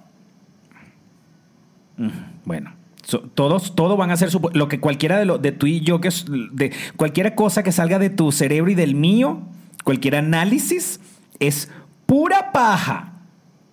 [2.46, 5.66] Bueno, so- todos, todos van a hacer supo- lo que cualquiera de, lo, de tú
[5.66, 9.42] y yo, que es de cualquier cosa que salga de tu cerebro y del mío,
[9.84, 11.00] cualquier análisis,
[11.40, 11.72] es
[12.06, 13.14] pura paja.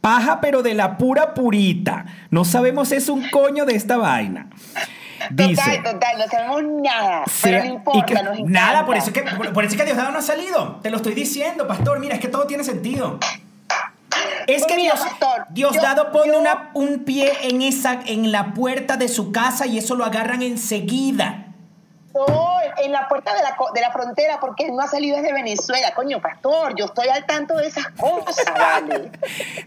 [0.05, 2.05] Paja, pero de la pura purita.
[2.29, 4.49] No sabemos es un coño de esta vaina.
[5.31, 5.55] Dice.
[5.79, 7.23] Total, total, no sabemos nada.
[7.25, 8.51] sea- pero no importa, y que- nos encanta.
[8.51, 10.81] nada, por eso, es que, por, eso es que Diosdado no ha salido.
[10.83, 12.01] Te lo estoy diciendo, pastor.
[12.01, 13.19] Mira, es que todo tiene sentido.
[14.47, 17.99] Es Pues que mira, Dios, pastor, Diosdado yo- pone yo- una- un pie en, esa,
[18.05, 21.47] en la puerta de su casa y eso lo agarran enseguida.
[22.15, 25.33] No, en la puerta de la, de la frontera, porque él no ha salido desde
[25.33, 25.93] Venezuela.
[25.95, 29.11] Coño, pastor, yo estoy al tanto de esas cosas, vale.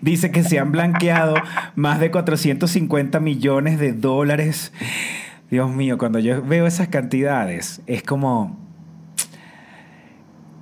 [0.02, 1.36] Dice que se han blanqueado
[1.76, 4.72] más de 450 millones de dólares.
[5.50, 8.58] Dios mío, cuando yo veo esas cantidades, es como...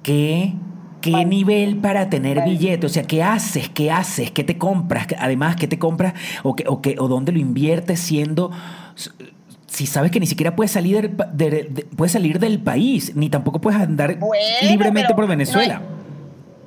[0.04, 0.54] ¿Qué?
[1.02, 1.26] ¿Qué Vale.
[1.26, 2.52] nivel para tener Vale.
[2.52, 2.86] billete?
[2.86, 3.70] O sea, ¿qué haces?
[3.70, 4.32] ¿Qué haces?
[4.32, 5.08] ¿Qué te compras?
[5.20, 6.14] Además, ¿qué te compras?
[6.44, 8.52] ¿O, qué, o, qué- o dónde lo inviertes siendo...
[9.76, 13.30] Si sabes que ni siquiera puedes salir del, de- de- puedes salir del país, ni
[13.30, 15.80] tampoco puedes andar Bueno, libremente por Venezuela.
[15.80, 15.96] no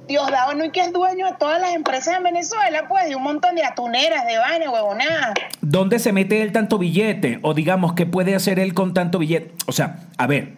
[0.08, 3.22] Diosdado no es que es dueño de todas las empresas en Venezuela, pues, de un
[3.22, 5.32] montón de atuneras, de vaina, huevonadas.
[5.62, 7.38] ¿Dónde se mete él tanto billete?
[7.42, 9.52] O digamos, ¿qué puede hacer él con tanto billete?
[9.66, 10.54] O sea, a ver,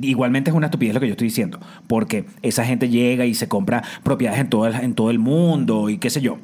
[0.00, 3.46] igualmente es una estupidez lo que yo estoy diciendo, porque esa gente llega y se
[3.46, 6.38] compra propiedades en todo el, en todo el mundo y qué sé yo.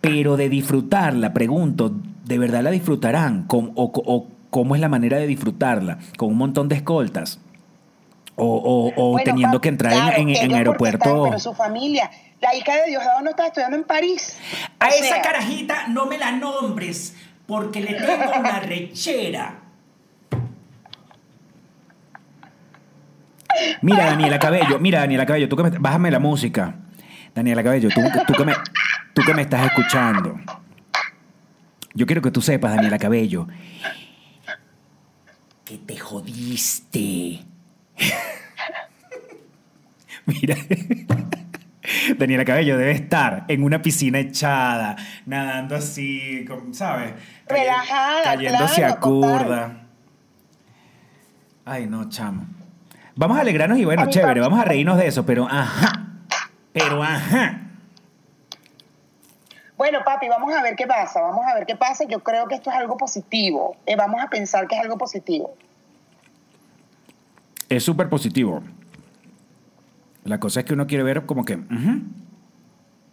[0.00, 1.92] Pero de disfrutarla, pregunto,
[2.24, 3.44] ¿de verdad la disfrutarán?
[3.48, 5.98] ¿Cómo- o, o cómo es la manera de disfrutarla?
[6.18, 7.40] ¿Con un montón de escoltas?
[8.36, 11.08] ¿O, o- o Bueno, teniendo que entrar en- claro, en, en ellos porque aeropuerto?
[11.08, 12.10] están, pero su familia,
[12.40, 14.36] la hija de Diosdado no está estudiando en París.
[14.78, 19.58] A O esa sea, carajita no me la nombres porque le tengo una rechera.
[23.82, 26.74] Mira, Daniela Cabello, mira, Daniela Cabello, tú que me, bájame la música.
[27.34, 28.52] Daniela Cabello, tú, tú que me,
[29.14, 30.38] tú que me estás escuchando.
[31.94, 33.46] Yo quiero que tú sepas, Daniela Cabello,
[35.72, 37.40] que te jodiste.
[40.26, 40.56] Mira.
[42.18, 47.14] Daniela Cabello debe estar en una piscina echada, nadando así, como, ¿sabes?
[47.48, 49.86] Relajada, Cayéndose claro, a curda.
[51.64, 52.46] Ay, no, chamo.
[53.14, 56.08] Vamos a alegrarnos y bueno, chévere, vamos a reírnos de eso, pero ajá.
[56.72, 57.61] Pero ajá.
[59.82, 62.04] Bueno, papi, vamos a ver qué pasa, vamos a ver qué pasa.
[62.04, 63.74] Yo creo que esto es algo positivo.
[63.84, 65.56] Eh, vamos a pensar que es algo positivo.
[67.68, 68.62] Es súper positivo.
[70.22, 71.56] La cosa es que uno quiere ver como que.
[71.56, 72.00] ujú.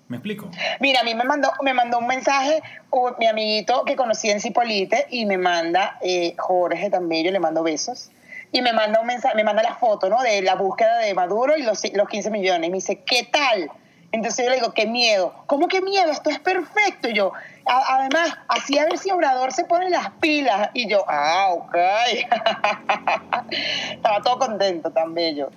[0.10, 0.52] ¿Me explico?
[0.80, 4.40] Mira, a mí me mandó, me mandó un mensaje uh, mi amiguito que conocí en
[4.40, 8.12] Cipolite y me manda, eh, Jorge también, yo le mando besos,
[8.52, 10.22] y me manda un mensaje, me manda la foto, ¿no?
[10.22, 12.68] De la búsqueda de Maduro y los, los 15 millones.
[12.68, 13.72] Y me dice, ¿qué tal?
[14.12, 15.34] Entonces yo le digo, qué miedo.
[15.46, 16.12] ¿Cómo que miedo?
[16.12, 17.10] Esto es perfecto.
[17.10, 17.32] Y yo,
[17.66, 20.70] a- además, así a ver si Obrador se pone las pilas.
[20.74, 21.76] Y yo, ah, ok.
[23.92, 25.50] Estaba todo contento, tan bello.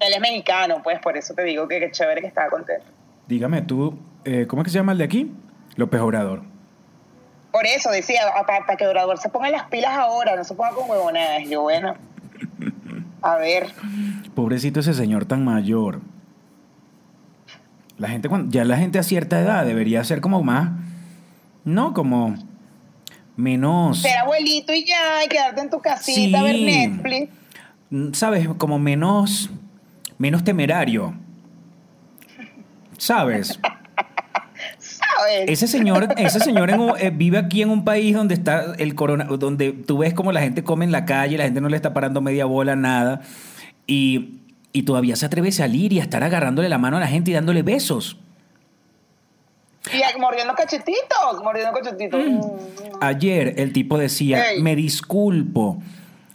[0.00, 2.86] Él es mexicano, pues por eso te digo que qué chévere que estaba contento.
[3.26, 5.32] Dígame tú, eh, ¿cómo es que se llama el de aquí?
[5.76, 6.42] López Obrador.
[7.52, 10.88] Por eso decía, para que Obrador se ponga las pilas ahora, no se ponga con
[10.88, 11.42] huevonadas.
[11.48, 11.96] Yo, bueno,
[13.22, 13.66] a ver.
[14.40, 16.00] Pobrecito ese señor tan mayor.
[17.98, 20.70] La gente, cuando, ya la gente a cierta edad debería ser como más,
[21.62, 22.34] no, como
[23.36, 26.56] menos, Ser abuelito y ya, y quedarte en tu casita a ver.
[26.58, 27.28] Netflix.
[27.90, 28.48] mm, ¿sabes?
[28.56, 29.50] Como menos,
[30.16, 31.12] menos temerario.
[32.96, 33.60] ¿Sabes?
[34.78, 35.48] ¿Sabes?
[35.48, 38.94] Ese señor, ese señor en un- eh, vive aquí en un país donde está el
[38.94, 41.76] corona, donde tú ves como la gente come en la calle, la gente no le
[41.76, 43.20] está parando media bola, nada,
[43.90, 44.38] y,
[44.72, 47.32] y todavía se atreve a salir y a estar agarrándole la mano a la gente
[47.32, 48.16] y dándole besos.
[49.92, 52.20] Y mordiendo cachetitos, mordiendo cachetitos.
[52.24, 52.40] Mm.
[53.00, 55.82] Ayer el tipo decía, me disculpo,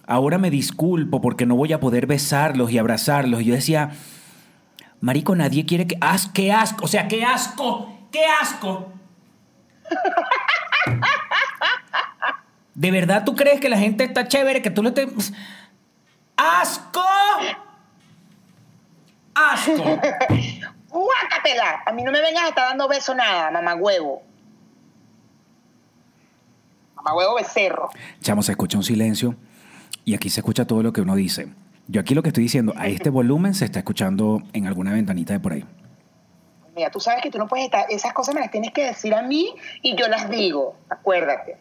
[0.06, 3.42] ahora me disculpo porque no voy a poder besarlos y abrazarlos.
[3.42, 3.92] Y yo decía,
[5.00, 5.98] marico, nadie quiere que...
[6.02, 6.84] ¡As, ¡Qué asco!
[6.84, 8.92] O sea, qué asco, qué asco.
[12.74, 15.32] ¿De verdad tú crees que la gente está chévere, que tú le estés...
[16.38, 17.02] ¡Asco!
[19.34, 19.74] ¡Asco!
[20.90, 21.84] ¡Guácatela!
[21.86, 24.24] A mí no me vengas a estar dando beso nada, mamá huevo.
[26.96, 27.90] Mamá huevo becerro.
[28.22, 29.36] Chamo, se escucha un silencio
[30.04, 31.50] y aquí se escucha todo lo que uno dice.
[31.88, 35.34] Yo aquí lo que estoy diciendo, a este volumen se está escuchando en alguna ventanita
[35.34, 35.66] de por ahí.
[36.76, 39.14] Mira, tú sabes que tú no puedes estar, esas cosas me las tienes que decir
[39.14, 41.58] a mí y yo las digo, acuérdate.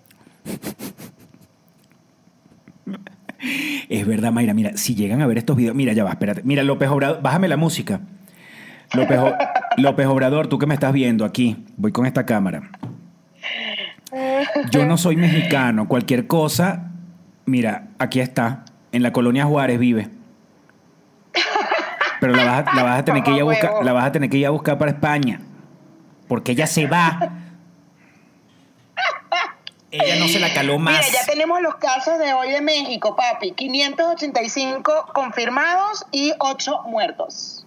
[3.88, 6.42] Es verdad, Mayra, mira, si llegan a ver estos videos, mira, ya va, espérate.
[6.44, 8.00] Mira, López Obrador, bájame la música.
[8.94, 9.34] López, O-
[9.76, 12.70] López Obrador, tú que me estás viendo aquí, voy con esta cámara.
[14.70, 16.92] Yo no soy mexicano, cualquier cosa,
[17.46, 20.08] mira, aquí está, en la colonia Juárez vive.
[22.20, 24.12] Pero la vas a, la vas a tener que ir a buscar, la vas a
[24.12, 25.40] tener que ir a buscar para España.
[26.28, 27.32] Porque ella se va.
[30.02, 31.06] Ella no se la caló más.
[31.06, 33.52] Mira, ya tenemos los casos de hoy de México, papi.
[33.52, 37.64] 585 confirmados y 8 muertos.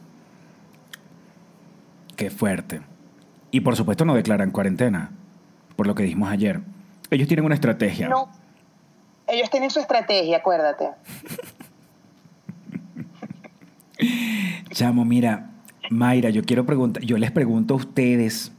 [2.17, 2.81] Qué fuerte.
[3.51, 5.11] Y por supuesto no declaran cuarentena,
[5.75, 6.59] por lo que dijimos ayer.
[7.09, 8.09] Ellos tienen una estrategia.
[8.09, 8.29] No.
[9.27, 10.89] Ellos tienen su estrategia, acuérdate.
[14.71, 15.49] Chamo, mira,
[15.89, 18.51] Mayra, yo quiero preguntar, yo les pregunto a ustedes,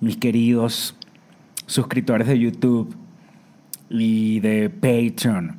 [0.00, 0.97] mis queridos
[1.68, 2.96] suscriptores de YouTube
[3.88, 5.58] y de Patreon,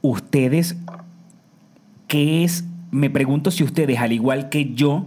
[0.00, 0.76] ustedes,
[2.08, 2.64] ¿qué es?
[2.90, 5.06] Me pregunto si ustedes, al igual que yo,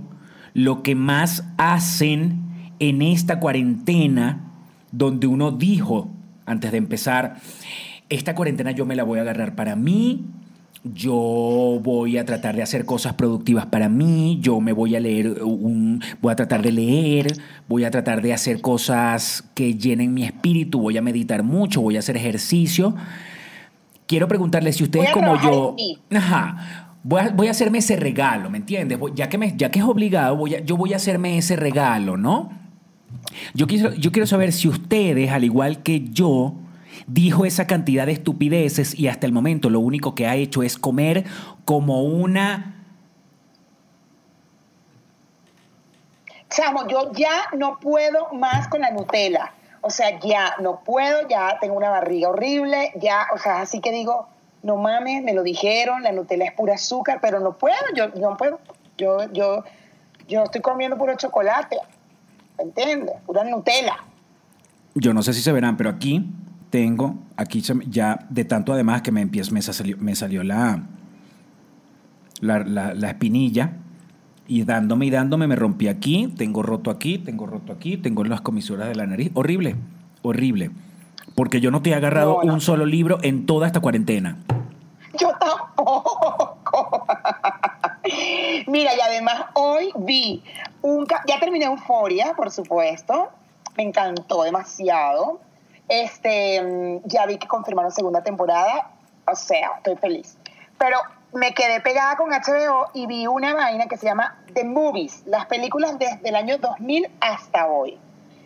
[0.53, 2.41] lo que más hacen
[2.79, 4.51] en esta cuarentena,
[4.91, 6.11] donde uno dijo
[6.45, 7.37] antes de empezar,
[8.09, 10.25] esta cuarentena yo me la voy a agarrar para mí,
[10.93, 15.43] yo voy a tratar de hacer cosas productivas para mí, yo me voy a leer
[15.43, 17.27] un, voy a tratar de leer,
[17.67, 21.95] voy a tratar de hacer cosas que llenen mi espíritu, voy a meditar mucho, voy
[21.95, 22.95] a hacer ejercicio.
[24.05, 25.75] Quiero preguntarles si ustedes como yo,
[26.15, 28.97] ajá, voy a, voy a hacerme ese regalo, ¿me entiendes?
[28.97, 31.55] Voy- Ya que, me, ya que es obligado, voy a, yo voy a hacerme ese
[31.55, 32.49] regalo, ¿no?
[33.53, 36.55] Yo quiero, yo quiero saber si ustedes, al igual que yo,
[37.07, 40.77] dijo esa cantidad de estupideces y hasta el momento lo único que ha hecho es
[40.77, 41.25] comer
[41.65, 42.73] como una...
[46.49, 49.53] Chamo, yo ya no puedo más con la Nutella.
[49.81, 53.91] O sea, ya no puedo, ya tengo una barriga horrible, ya, o sea, así que
[53.91, 54.27] digo,
[54.63, 58.35] no mames, me lo dijeron, la Nutella es pura azúcar, pero no puedo, yo no
[58.37, 58.59] puedo.
[58.97, 59.63] Yo, yo,
[60.27, 61.77] yo estoy comiendo puro chocolate,
[62.57, 63.15] ¿me entiendes?
[63.25, 63.97] Pura Nutella.
[64.95, 66.25] Yo no sé si se verán, pero aquí
[66.69, 70.83] tengo, aquí ya de tanto además que me, empieza, me, salió, me salió la,
[72.41, 73.73] la, la- la espinilla
[74.47, 78.41] y dándome y dándome me rompí aquí, tengo roto aquí, tengo roto aquí, tengo las
[78.41, 79.31] comisuras de la nariz.
[79.33, 79.75] Horrible,
[80.21, 80.71] horrible.
[81.35, 82.53] Porque yo no te he agarrado No, no.
[82.55, 84.37] un solo libro en toda esta cuarentena.
[85.19, 87.05] Yo tampoco.
[88.67, 90.41] Mira, y además hoy vi
[90.81, 91.05] un...
[91.27, 93.29] Ya terminé Euforia, por supuesto.
[93.75, 95.39] Me encantó demasiado.
[95.87, 98.91] Este, ya vi que confirmaron segunda temporada.
[99.25, 100.37] O sea, estoy feliz.
[100.77, 100.99] Pero
[101.33, 105.45] me quedé pegada con HBO y vi una vaina que se llama The Movies, las
[105.45, 107.99] películas desde el año 2000 hasta hoy.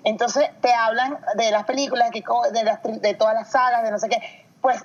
[0.04, 4.10] Entonces te hablan de las películas, de, las de todas las sagas, de no sé
[4.10, 4.45] qué.
[4.62, 4.84] Pues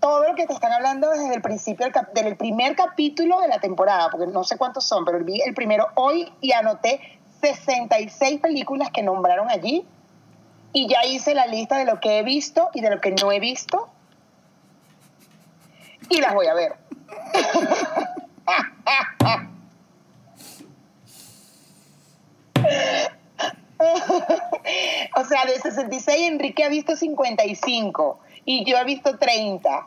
[0.00, 4.08] todo lo que te están hablando desde el principio, del primer capítulo de la temporada,
[4.10, 7.00] porque no sé cuántos son, pero vi el primero hoy y anoté
[7.40, 9.86] 66 películas que nombraron allí.
[10.78, 13.32] Y ya hice la lista de lo que he visto y de lo que no
[13.32, 13.88] he visto.
[16.10, 16.74] Y las voy a ver.
[25.16, 29.86] O sea, de 66 Enrique ha visto 55 y yo he visto 30.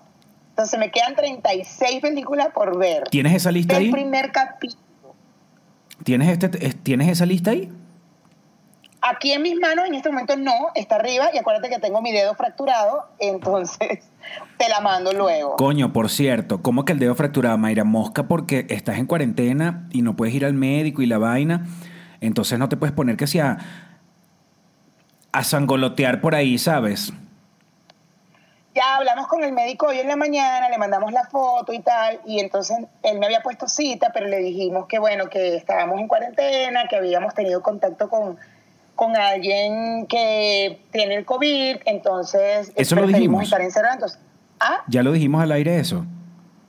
[0.51, 3.03] Entonces me quedan 36 películas por ver.
[3.09, 3.91] ¿Tienes esa lista ahí?
[3.91, 4.79] primer capítulo.
[6.03, 7.69] ¿Tienes, este, es- ¿Tienes esa lista ahí?
[9.01, 12.11] Aquí en mis manos en este momento no, está arriba y acuérdate que tengo mi
[12.11, 14.11] dedo fracturado, entonces
[14.57, 15.55] te la mando luego.
[15.55, 17.85] Coño, por cierto, ¿cómo que el dedo fracturado, Mayra?
[17.85, 21.65] Mosca porque estás en cuarentena y no puedes ir al médico y la vaina.
[22.19, 23.57] Entonces no te puedes poner que sea
[25.31, 27.13] a sangolotear por ahí, ¿sabes?
[28.75, 32.19] Ya hablamos con el médico hoy en la mañana, le mandamos la foto y tal,
[32.25, 36.07] y entonces él me había puesto cita, pero le dijimos que bueno, que estábamos en
[36.07, 38.37] cuarentena, que habíamos tenido contacto con,
[38.99, 43.43] con alguien que tiene el COVID, entonces Eso lo dijimos.
[43.45, 44.19] estar encerrados.
[44.59, 44.79] ¿ah?
[44.89, 46.05] Ya lo dijimos al aire eso.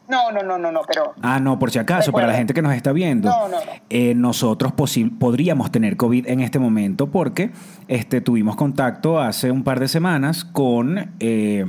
[0.09, 2.63] No, no, no, no, no, pero Ah, no, por si acaso, para la gente que
[2.63, 3.29] nos está viendo.
[3.29, 3.73] No, no, no.
[3.91, 4.73] eh, nosotros
[5.19, 7.51] podríamos tener COVID en este momento porque
[7.89, 11.65] este, tuvimos contacto hace un par de semanas con, eh,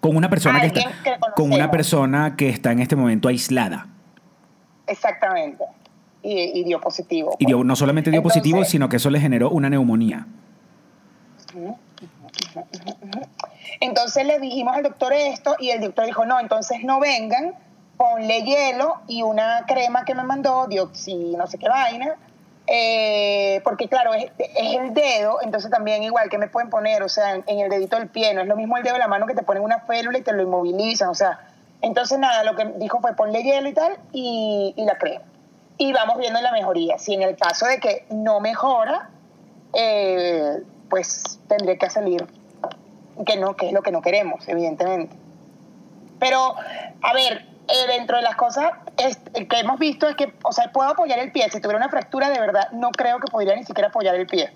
[0.00, 3.88] con una persona que está, que con una persona que está en este momento aislada.
[4.86, 5.64] exactamente.
[6.28, 7.36] Y, y dio positivo.
[7.38, 10.26] Y dio- no solamente dio Entonces- positivo, sino que eso le generó una neumonía.
[13.80, 17.54] Entonces le dijimos al doctor esto y el doctor dijo, no, entonces no vengan,
[17.96, 22.16] ponle hielo y una crema que me mandó, dioxi, no sé qué vaina,
[22.66, 27.08] eh, porque claro, es, es el dedo, entonces también igual que me pueden poner, o
[27.08, 29.08] sea, en, en el dedito del pie, no es lo mismo el dedo de la
[29.08, 31.38] mano que te ponen una férula y te lo inmovilizan, o sea,
[31.82, 35.24] entonces nada, lo que dijo fue ponle hielo y tal y, y la crema.
[35.78, 36.98] Y vamos viendo la mejoría.
[36.98, 39.10] Si en el caso de que no mejora,
[39.74, 42.26] eh, pues tendré que salir
[43.26, 45.16] que no, que es lo que no queremos, evidentemente.
[46.18, 46.54] Pero,
[47.02, 50.70] a ver, eh, dentro de las cosas es- que hemos visto es que, o sea,
[50.72, 51.48] puedo apoyar el pie.
[51.50, 54.50] Si tuviera una fractura, de verdad, no creo que podría ni siquiera apoyar el pie.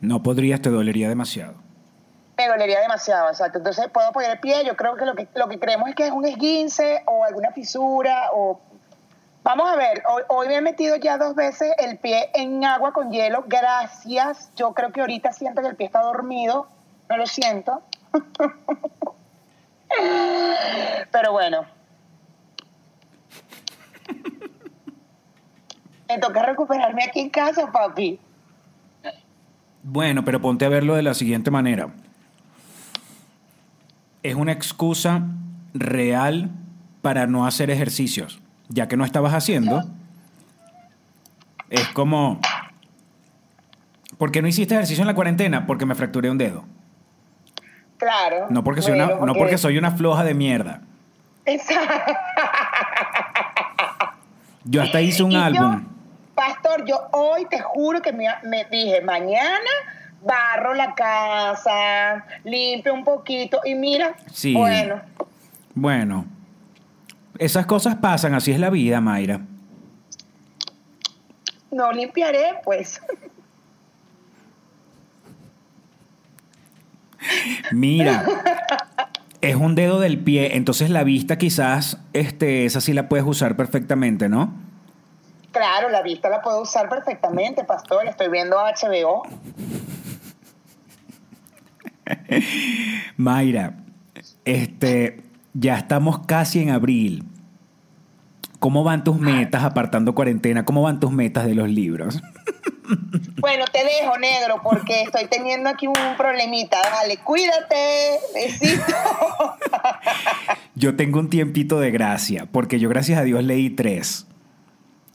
[0.00, 1.54] No podrías, te dolería demasiado.
[2.36, 3.58] me dolería demasiado, exacto.
[3.58, 6.06] Entonces puedo apoyar el pie, yo creo que lo que, lo que creemos es que
[6.06, 8.60] es un esguince o alguna fisura o...
[9.44, 13.12] Vamos a ver, hoy, me he metido ya dos veces el pie en agua con
[13.12, 14.50] hielo, gracias.
[14.56, 16.66] Yo creo que ahorita siento que el pie está dormido,
[17.10, 17.82] no lo siento.
[21.12, 21.66] Pero bueno.
[26.08, 28.18] Me toca recuperarme aquí en casa, papi.
[29.82, 31.90] Bueno, pero ponte a verlo de la siguiente manera.
[34.22, 35.22] Es una excusa
[35.74, 36.50] real
[37.02, 39.84] para no hacer ejercicios, ya que no estabas haciendo.
[41.70, 42.40] Es como...
[44.18, 45.66] ¿Por qué no hiciste ejercicio en la cuarentena?
[45.66, 46.64] Porque me fracturé un dedo.
[47.98, 48.46] Claro.
[48.50, 50.80] No porque soy, Bueno, una, no porque soy una floja de mierda.
[51.46, 52.12] Exacto.
[54.64, 55.84] Yo hasta hice un Y yo, álbum.
[56.34, 59.58] pastor, yo hoy te juro que me, me dije, mañana
[60.22, 64.54] barro la casa, limpio un poquito y mira, Sí.
[64.54, 65.02] bueno,
[65.74, 66.24] Bueno,
[67.38, 69.40] esas cosas pasan, así es la vida, Mayra.
[71.70, 73.00] no limpiaré, pues.
[77.72, 78.24] Mira,
[79.40, 83.56] es un dedo del pie, entonces la vista quizás, este, esa sí la puedes usar
[83.56, 84.54] perfectamente, ¿no?
[85.50, 88.06] Claro, la vista la puedo usar perfectamente, pastor.
[88.06, 89.22] Estoy viendo HBO.
[93.16, 93.74] Mayra,
[94.44, 95.23] este,
[95.54, 97.24] ya estamos casi en abril.
[98.58, 100.64] ¿Cómo van tus metas apartando cuarentena?
[100.64, 102.20] ¿Cómo van tus metas de los libros?
[103.38, 106.78] Bueno, te dejo, negro, porque estoy teniendo aquí un problemita.
[106.82, 108.18] Dale, cuídate.
[108.34, 108.94] Besito.
[110.74, 114.26] Yo tengo un tiempito de gracia, porque yo gracias a Dios leí tres.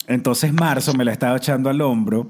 [0.07, 2.29] Entonces marzo me la estaba echando al hombro,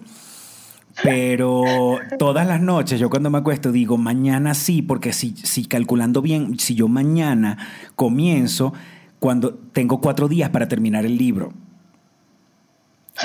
[1.04, 6.22] pero todas las noches yo cuando me acuesto digo, mañana sí, porque si, si calculando
[6.22, 7.58] bien, si yo mañana
[7.96, 8.74] comienzo,
[9.20, 11.52] cuando tengo cuatro días para terminar el libro.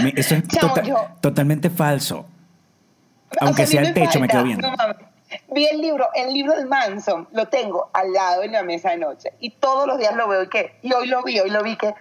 [0.02, 2.26] Me- eso es Chao, tota- totalmente falso.
[3.40, 4.70] Aunque O sea, sea el me techo, me falta- quedo viendo.
[4.70, 4.76] no.
[5.52, 8.98] Vi el libro, el libro del Manson, lo tengo al lado en la mesa de
[8.98, 9.32] noche.
[9.40, 11.76] Y todos los días lo veo y que, y hoy lo vi, hoy lo vi
[11.76, 11.92] que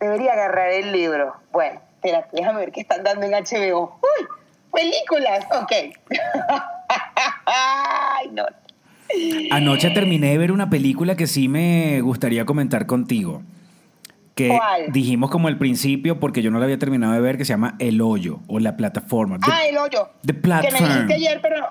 [0.00, 1.34] debería agarrar el libro.
[1.52, 3.98] Bueno, espérate, déjame ver qué están dando en HBO.
[4.02, 4.26] ¡Uy!
[4.74, 5.72] Películas, ok.
[7.46, 8.44] Ay, no.
[9.50, 13.42] Anoche terminé de ver una película que sí me gustaría comentar contigo.
[14.34, 14.90] Que ¿Cuál?
[14.92, 17.76] dijimos como al principio, porque yo no la había terminado de ver, que se llama
[17.78, 19.38] El Hoyo o La Plataforma.
[19.38, 20.08] The- Ah, el hoyo.
[20.22, 20.84] The Que me Platform.
[20.88, 21.68] dijiste ayer, pero,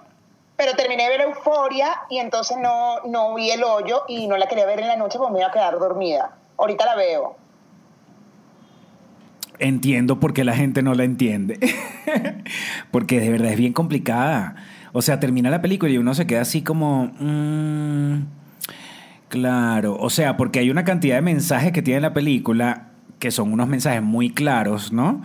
[0.56, 4.48] pero terminé de ver Euforia y entonces no, no vi el hoyo y no la
[4.48, 6.32] quería ver en la noche porque me iba a quedar dormida.
[6.58, 7.36] Ahorita la veo.
[9.64, 11.58] Entiendo por qué la gente no la entiende.
[12.92, 14.56] porque de verdad es bien complicada.
[14.92, 17.14] O sea, termina la película y uno se queda así como...
[17.18, 18.26] mm,
[19.30, 19.96] claro.
[19.98, 23.70] O sea, porque hay una cantidad de mensajes que tiene la película que son unos
[23.70, 25.22] mensajes muy claros, ¿no?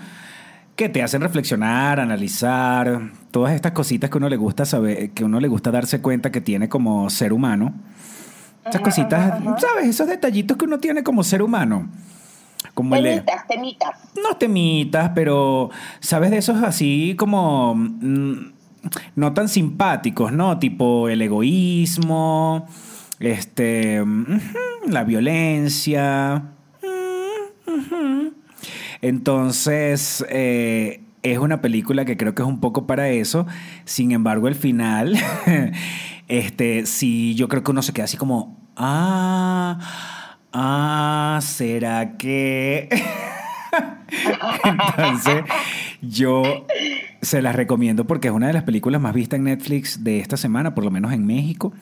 [0.77, 5.41] Que te hacen reflexionar, analizar, todas estas cositas que uno le gusta saber, que uno
[5.41, 7.75] le gusta darse cuenta que tiene como ser humano.
[8.65, 9.89] Esas cositas, ¿sabes?
[9.89, 11.89] Esos detallitos que uno tiene como ser humano.
[12.79, 13.97] Como el Temitas, temitas.
[14.23, 18.53] no temitas, pero sabes de esos así como mm,
[19.17, 20.61] no tan simpáticos, ¿no?
[20.61, 22.69] Tipo el egoísmo,
[23.19, 24.01] este,
[24.89, 26.53] la violencia.
[29.03, 33.45] Entonces, eh, es una película que creo que es un poco para eso.
[33.87, 35.17] Sin embargo, el final,
[36.29, 39.81] este, sí, yo creo que uno se queda así como, ah,
[40.53, 42.89] ah, ¿será que?
[44.65, 45.45] Entonces,
[46.01, 46.43] yo
[47.21, 50.37] se las recomiendo porque es una de las películas más vistas en Netflix de esta
[50.37, 51.73] semana, por lo menos en México.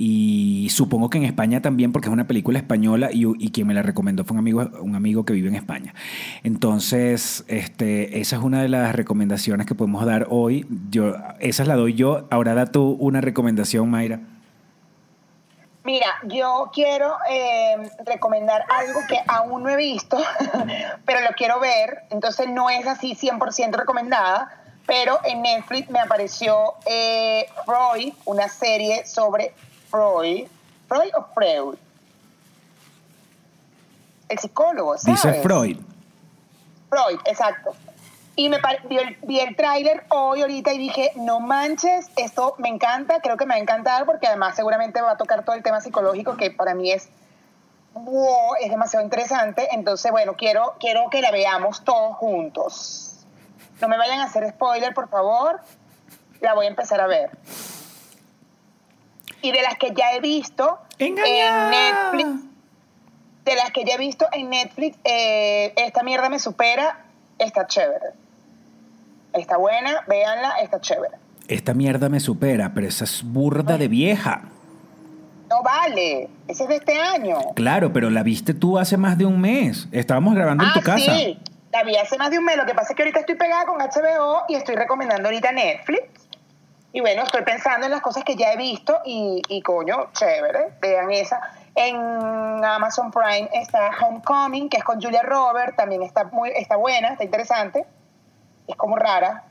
[0.00, 3.74] Y supongo que en España también, porque es una película española y, y quien me
[3.74, 5.92] la recomendó fue un amigo, un amigo que vive en España.
[6.44, 10.66] Entonces, este, esa es una de las recomendaciones que podemos dar hoy.
[10.88, 12.28] Yo, esa la doy yo.
[12.30, 14.20] Ahora da tú una recomendación, Mayra.
[15.88, 20.18] Mira, yo quiero eh, recomendar algo que aún no he visto,
[21.06, 22.02] pero lo quiero ver.
[22.10, 24.54] Entonces no es así 100% recomendada,
[24.86, 29.54] pero en Netflix me apareció eh, Freud, una serie sobre
[29.88, 30.46] Freud.
[30.88, 31.78] ¿Freud o Freud?
[34.28, 35.22] El psicólogo, ¿sabes?
[35.22, 35.78] Dice Freud.
[36.90, 37.74] Freud, exacto.
[38.38, 38.58] Y me
[38.88, 43.36] vi el, vi el tráiler hoy ahorita y dije, no manches, esto me encanta, creo
[43.36, 46.36] que me va a encantar porque además seguramente va a tocar todo el tema psicológico
[46.36, 47.08] que para mí es,
[47.94, 49.66] wow, es demasiado interesante.
[49.72, 53.26] Entonces, bueno, quiero, quiero que la veamos todos juntos.
[53.80, 55.60] No me vayan a hacer spoiler, por favor.
[56.40, 57.30] la voy a empezar a ver.
[59.42, 61.64] Y de las que ya he visto Engañada.
[61.64, 62.44] en Netflix,
[63.44, 67.04] de las que ya he visto en Netflix, eh, esta mierda me supera,
[67.36, 68.27] está chévere.
[69.38, 71.16] Está buena, véanla, está chévere.
[71.48, 74.42] Esta mierda me supera, pero esa es burda de vieja.
[75.48, 77.38] No vale, ese es de este año.
[77.54, 79.88] Claro, pero la viste tú hace más de un mes.
[79.92, 81.16] Estábamos grabando en ah, tu casa.
[81.16, 81.38] sí,
[81.72, 82.56] la vi hace más de un mes.
[82.56, 86.28] Lo que pasa es que ahorita estoy pegada con HBO y estoy recomendando ahorita Netflix.
[86.92, 90.72] Y bueno, estoy pensando en las cosas que ya he visto y, y coño, chévere,
[90.80, 91.40] vean esa.
[91.74, 91.96] En
[92.64, 97.24] Amazon Prime está Homecoming, que es con Julia Roberts, también está, muy, está buena, está
[97.24, 97.86] interesante.
[98.68, 99.44] Es como rara,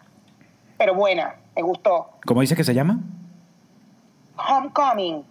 [0.77, 2.11] pero buena, me gustó.
[2.25, 2.99] ¿Cómo dices que se llama?
[4.37, 5.23] Homecoming,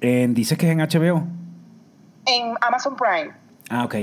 [0.00, 1.22] Eh, dices que es en HBO.
[2.26, 3.32] en Amazon Prime.
[3.70, 3.94] Ah, ok.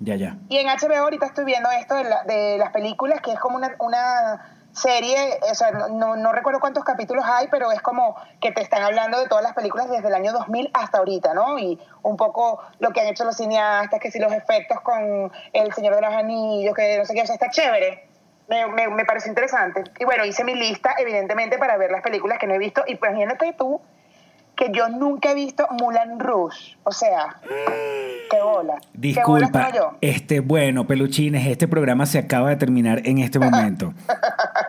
[0.00, 0.36] Ya, ya.
[0.50, 3.56] Y en HBO ahorita estoy viendo esto de, la- de las películas, que es como
[3.56, 8.52] una, una serie, o sea, no- no, recuerdo cuántos capítulos hay, pero es como que
[8.52, 11.58] te están hablando de todas las películas desde el año 2000 hasta ahorita, ¿no?
[11.58, 15.72] Y un poco lo que han hecho los cineastas, que si los efectos con El
[15.72, 18.08] Señor de los Anillos, que no sé qué, o sea, está chévere.
[18.48, 19.82] Me, me, me pareció interesante.
[19.98, 22.84] Y bueno, hice mi lista, evidentemente, para ver las películas que no he visto.
[22.86, 23.80] Y pues imagínate tú
[24.54, 26.76] que yo nunca he visto Mulan Rouge.
[26.84, 27.36] O sea,
[28.30, 28.76] qué bola.
[29.02, 29.70] Qué bola Disculpa.
[29.72, 29.92] yo.
[30.00, 33.92] Este, bueno, peluchines, este programa se acaba de terminar en este momento.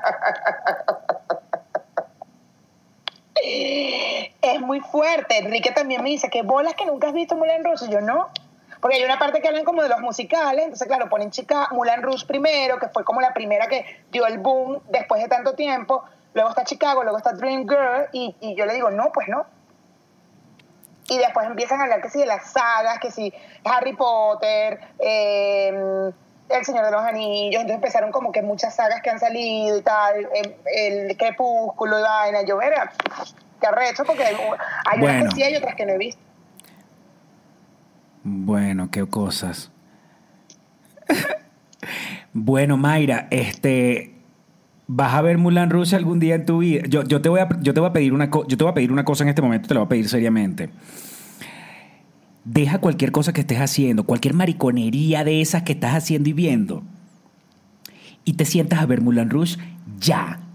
[4.53, 5.37] es muy fuerte.
[5.37, 7.85] Enrique también me dice que bolas que nunca has visto Mulan Rouge.
[7.85, 8.29] Y yo no.
[8.79, 10.63] Porque hay una parte que hablan como de los musicales.
[10.63, 14.37] Entonces, claro, ponen chica Mulan Rouge primero, que fue como la primera que dio el
[14.37, 16.03] boom después de tanto tiempo.
[16.33, 18.07] Luego está Chicago, luego está Dream Girl.
[18.11, 19.45] Y, yo le digo, no, pues no.
[21.09, 23.33] Y después empiezan a hablar que sí de las sagas, que sí
[23.63, 26.11] Harry Potter, eh,
[26.49, 27.61] El Señor de los Anillos.
[27.61, 32.01] Entonces empezaron como que muchas sagas que han salido y tal, el, el Crepúsculo y
[32.01, 32.41] vaina.
[32.43, 32.91] Yo, verga,
[33.59, 35.29] qué arrecho porque hay, unas Bueno.
[35.29, 36.21] que sí hay otras que no he visto.
[38.23, 39.71] Bueno, qué cosas.
[42.33, 44.13] bueno, Mayra, este
[44.87, 46.83] vas a ver Mulan Rouge algún día en tu vida.
[46.87, 48.73] Yo, yo te voy a yo te voy a pedir una yo te voy a
[48.73, 50.69] pedir una cosa en este momento, te la voy a pedir seriamente.
[52.43, 56.83] Deja cualquier cosa que estés haciendo, cualquier mariconería de esas que estás haciendo y viendo.
[58.23, 59.57] Y te sientas a ver Mulan Rouge
[59.99, 60.46] ya.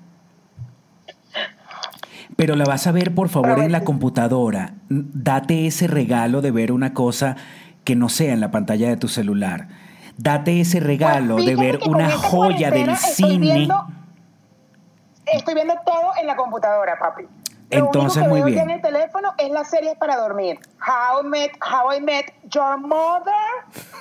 [2.37, 4.75] Pero la vas a ver, por favor, en la computadora.
[4.89, 7.37] Date ese regalo de ver una cosa
[7.85, 9.69] que no sea en la pantalla de tu celular.
[10.17, 13.39] Date ese regalo Pues de ver una joya del cine.
[13.55, 13.87] viendo-
[15.27, 17.23] estoy viendo todo en la computadora, papi.
[17.71, 18.57] Lo Entonces, único que muy veo bien.
[18.57, 20.59] ya en el teléfono es las series para dormir.
[20.87, 23.33] How, I Met, How I Met Your Mother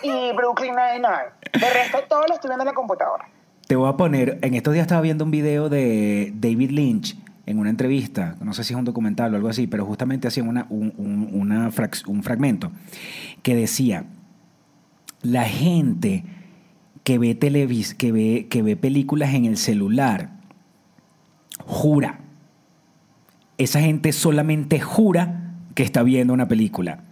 [0.03, 1.31] y Brooklyn Nine-Nine.
[1.53, 3.25] De resto, todo lo estoy viendo en la computadora.
[3.67, 7.15] Te voy a poner, en estos días estaba viendo un video de David Lynch
[7.51, 10.47] en una entrevista, no sé si es un documental o algo así, pero justamente hacían
[10.47, 12.71] una, un, un- fragmento
[13.43, 14.05] que decía,
[15.21, 16.23] la gente
[17.03, 20.31] que ve, televis que, ve, que ve películas en el celular,
[21.65, 22.19] jura,
[23.57, 27.03] esa gente solamente jura que está viendo una película,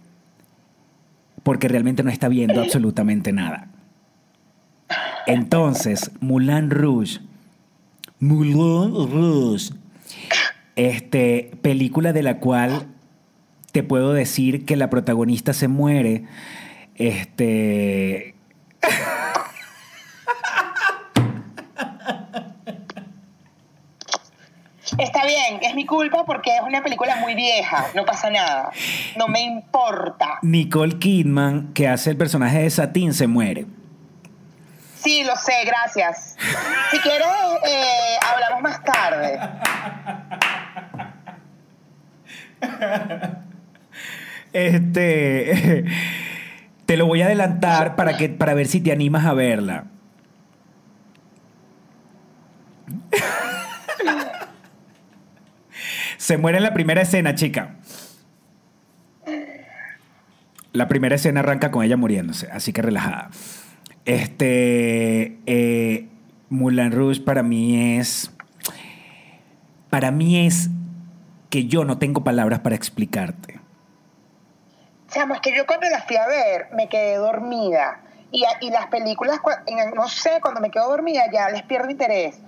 [1.42, 3.68] porque realmente no está viendo absolutamente nada.
[5.26, 7.20] Entonces, Moulin Rouge.
[8.18, 9.72] Moulin Rouge.
[10.80, 12.86] Este, película de la cual
[13.70, 16.24] te puedo decir que la protagonista se muere.
[16.94, 18.34] Este.
[24.96, 27.88] Está bien, es mi culpa porque es una película muy vieja.
[27.94, 28.70] No pasa nada.
[29.18, 30.38] No me importa.
[30.40, 33.66] Nicole Kidman, que hace el personaje de Satín, se muere.
[34.94, 36.38] Sí, lo sé, gracias.
[36.90, 37.26] Si quieres,
[37.66, 39.38] eh, hablamos más tarde.
[44.52, 45.84] Este.
[46.86, 49.84] Te lo voy a adelantar para, que, para ver si te animas a verla.
[56.16, 57.76] Se muere en la primera escena, chica.
[60.72, 63.30] La primera escena arranca con ella muriéndose, así que relajada.
[64.04, 65.38] Este.
[65.46, 66.08] eh,
[66.48, 68.32] Moulin Rouge para mí es.
[69.90, 70.70] Para mí es
[71.50, 73.60] que yo no tengo palabras para explicarte.
[75.08, 78.00] Chamo, es que yo cuando las fui a ver me quedé dormida.
[78.32, 79.40] Y, y las películas,
[79.94, 82.38] no sé, cuando me quedo dormida ya les pierdo interés.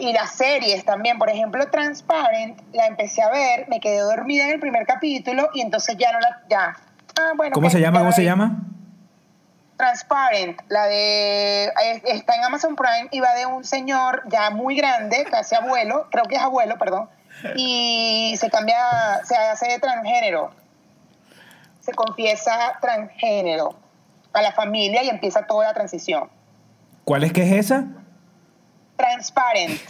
[0.00, 4.50] Y las series también, por ejemplo, Transparent, la empecé a ver, me quedé dormida en
[4.50, 6.42] el primer capítulo y entonces ya no la.
[6.50, 6.76] Ya.
[7.18, 8.00] Ah, bueno, ¿Cómo se llama?
[8.00, 8.60] ¿Cómo se llama?
[9.76, 14.76] Transparent, la de eh, está en Amazon Prime y va de un señor ya muy
[14.76, 17.08] grande, casi abuelo, creo que es abuelo, perdón,
[17.56, 20.50] y se cambia, se hace de transgénero,
[21.80, 23.74] se confiesa transgénero
[24.32, 26.28] a la familia y empieza toda la transición.
[27.04, 27.86] ¿Cuál es que es esa?
[28.96, 29.80] Transparent.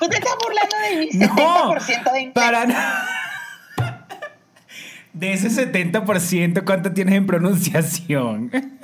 [0.00, 2.34] Tú te estás burlando de mi 70% de inglés.
[2.34, 3.08] para nada.
[5.12, 8.50] De ese 70%, ¿cuánto tienes en pronunciación?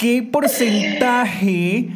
[0.00, 1.90] ¿Qué porcentaje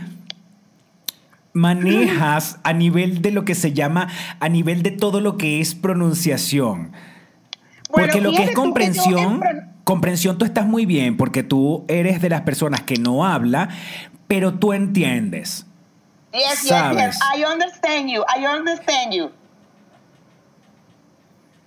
[1.54, 4.08] manejas a nivel de lo que se llama,
[4.40, 6.92] a nivel de todo lo que es pronunciación?
[7.90, 11.86] Bueno, Porque lo que es que comprensión, en comprensión tú estás muy bien, porque tú
[11.88, 13.70] eres de las personas que no habla,
[14.28, 15.64] pero tú entiendes.
[16.30, 17.16] Yes, yes, Sabes.
[17.16, 17.18] yes.
[17.34, 18.22] I understand you.
[18.28, 19.30] I understand you.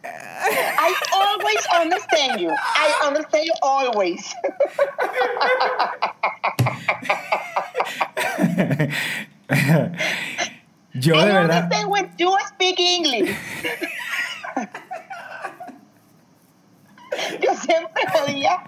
[0.10, 2.52] I always understand you.
[2.52, 4.34] I understand you always.
[10.94, 11.64] Yo I de verdad.
[11.64, 13.36] understand when you speak English.
[17.42, 18.62] Yo siempre jodía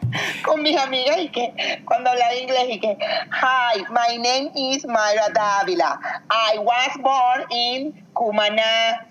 [0.44, 1.54] con mis amigas y que
[1.86, 2.98] cuando hablaba inglés y que
[3.32, 6.00] Hi, my name is Mayra Dávila.
[6.30, 9.06] I was born in Cumaná.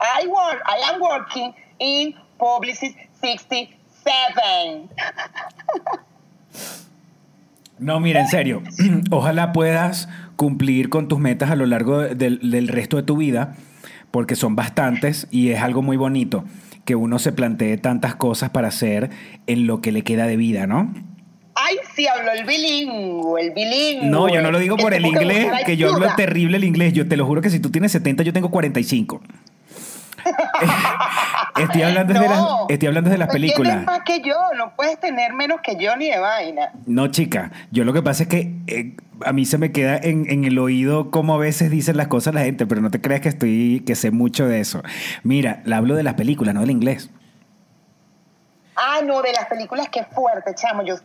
[0.00, 4.88] I work, I am working in Publicis 67.
[7.78, 8.62] No, mira, en serio.
[9.10, 13.56] Ojalá puedas cumplir con tus metas a lo largo del, del resto de tu vida,
[14.10, 16.44] porque son bastantes y es algo muy bonito
[16.86, 19.10] que uno se plantee tantas cosas para hacer
[19.46, 20.94] en lo que le queda de vida, ¿no?
[21.54, 24.08] Ay, sí, hablo el bilingüe, el bilingüe.
[24.08, 26.64] No, yo no lo digo por el tengo que inglés, que yo hablo terrible el
[26.64, 26.92] inglés.
[26.92, 29.20] Yo te lo juro que si tú tienes 70, yo tengo 45.
[31.58, 33.72] estoy, hablando de las, No, estoy hablando de las pues películas.
[33.72, 36.72] Tienes más que yo, no puedes tener menos que yo ni de vaina.
[36.86, 40.30] No, chica, yo lo que pasa es que eh, a mí se me queda en,
[40.30, 43.20] en el oído cómo a veces dicen las cosas la gente, pero no te creas
[43.20, 44.82] que estoy, que sé mucho de eso.
[45.22, 47.10] Mira, le hablo de las películas, no del inglés.
[48.76, 50.82] Ah, no, de las películas, qué fuerte, chamo.
[50.82, 50.96] Yo,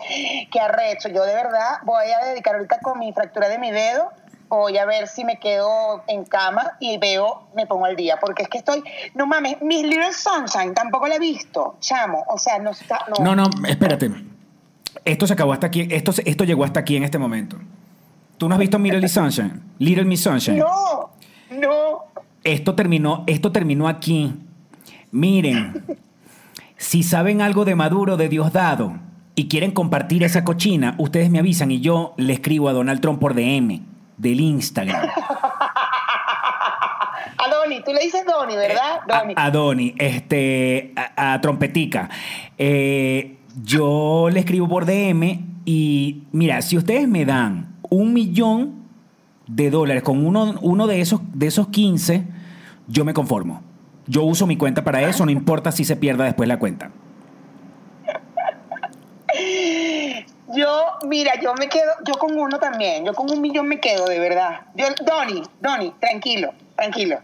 [0.52, 1.08] qué arrecho.
[1.08, 4.12] Yo de verdad voy a dedicar ahorita con mi fractura de mi dedo.
[4.52, 8.18] Voy a ver si me quedo en cama y veo, me pongo al día.
[8.20, 8.84] Porque es que estoy,
[9.16, 12.26] no mames, Miss Little Sunshine tampoco la he visto, chamo.
[12.28, 13.24] O sea, no está, no.
[13.24, 14.12] No, no, espérate.
[15.06, 17.56] Esto se acabó hasta aquí, esto, esto llegó hasta aquí en este momento.
[18.38, 19.64] ¿Tú no has visto Little Miss Sunshine?
[19.80, 20.58] Little Miss Sunshine.
[20.58, 21.12] No,
[21.52, 22.04] no.
[22.44, 24.34] Esto terminó, esto terminó aquí.
[25.12, 25.86] Miren,
[26.76, 28.96] si saben algo de Maduro, de Diosdado,
[29.34, 33.22] y quieren compartir esa cochina, ustedes me avisan y yo le escribo a Donald Trump
[33.22, 33.91] por DM
[34.22, 35.10] del Instagram.
[37.38, 39.00] A Donny, tú le dices Donny, ¿verdad?
[39.08, 39.34] Donny.
[39.36, 42.10] A, a Donny, este, a, a Trompetica.
[42.58, 48.86] Eh, yo le escribo por DM y mira, si ustedes me dan un millón
[49.48, 52.26] de dólares con uno, uno de, esos, de esos 15,
[52.88, 53.64] yo me conformo.
[54.08, 56.92] Yo uso mi cuenta para eso, no importa si se pierda después la cuenta.
[60.54, 64.06] Yo, mira, yo me quedo, yo con uno también, yo con un millón me quedo,
[64.08, 64.62] de verdad.
[64.76, 67.20] Yo, Donny, Donny, tranquilo, tranquilo.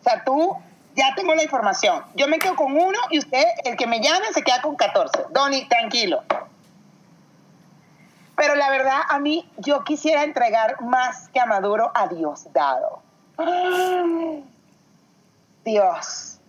[0.00, 0.56] O sea, tú,
[0.94, 2.02] ya tengo la información.
[2.14, 5.26] Yo me quedo con uno y usted, el que me llame, se queda con 14.
[5.30, 6.22] Donny, tranquilo.
[8.36, 13.02] Pero la verdad, a mí, yo quisiera entregar más que a Maduro a Diosdado.
[15.64, 16.40] Dios,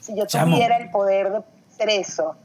[0.00, 0.54] si yo Chamo.
[0.54, 1.42] tuviera el poder de
[1.72, 2.36] hacer eso,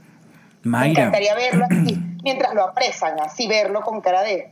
[0.63, 4.51] me encantaría verlo así, mientras lo apresan, así verlo con cara de...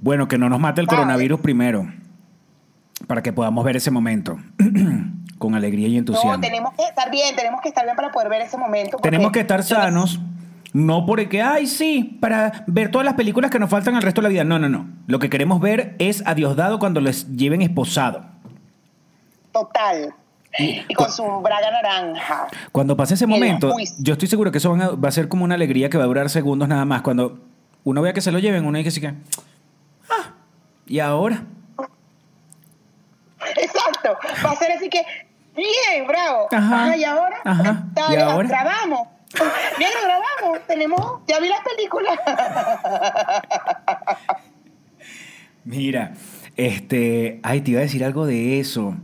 [0.00, 1.00] bueno, que no nos mate el ¿Sabes?
[1.00, 1.86] coronavirus primero,
[3.06, 4.38] para que podamos ver ese momento
[5.38, 6.32] con alegría y entusiasmo.
[6.32, 8.96] No, tenemos que estar bien, tenemos que estar bien para poder ver ese momento.
[9.02, 10.18] Tenemos que estar sanos,
[10.72, 14.28] no porque, ay, sí, para ver todas las películas que nos faltan al resto de
[14.28, 14.44] la vida.
[14.44, 14.88] No, no, no.
[15.06, 18.24] Lo que queremos ver es a Diosdado cuando les lleven esposado.
[19.52, 20.14] Total.
[20.58, 22.46] Y- Y con su braga naranja.
[22.72, 25.44] Cuando pase ese momento, yo estoy seguro que eso van a- va a ser como
[25.44, 27.02] una alegría que va a durar segundos nada más.
[27.02, 27.38] Cuando
[27.84, 29.08] uno vea que se lo lleven, uno dice así que,
[30.10, 30.32] ah,
[30.86, 31.42] ¿y ahora?
[33.56, 34.16] Exacto.
[34.44, 35.02] Va a ser así que,
[35.54, 36.48] bien, bravo.
[36.50, 36.96] Ajá.
[36.96, 37.84] y ahora, Ajá.
[38.10, 38.48] ¿Y ahora?
[38.48, 39.08] grabamos.
[39.78, 40.66] Bien, lo grabamos.
[40.66, 42.18] Tenemos, ya vi las películas.
[45.64, 46.12] Mira,
[46.56, 48.94] este, ay, te iba a decir algo de eso.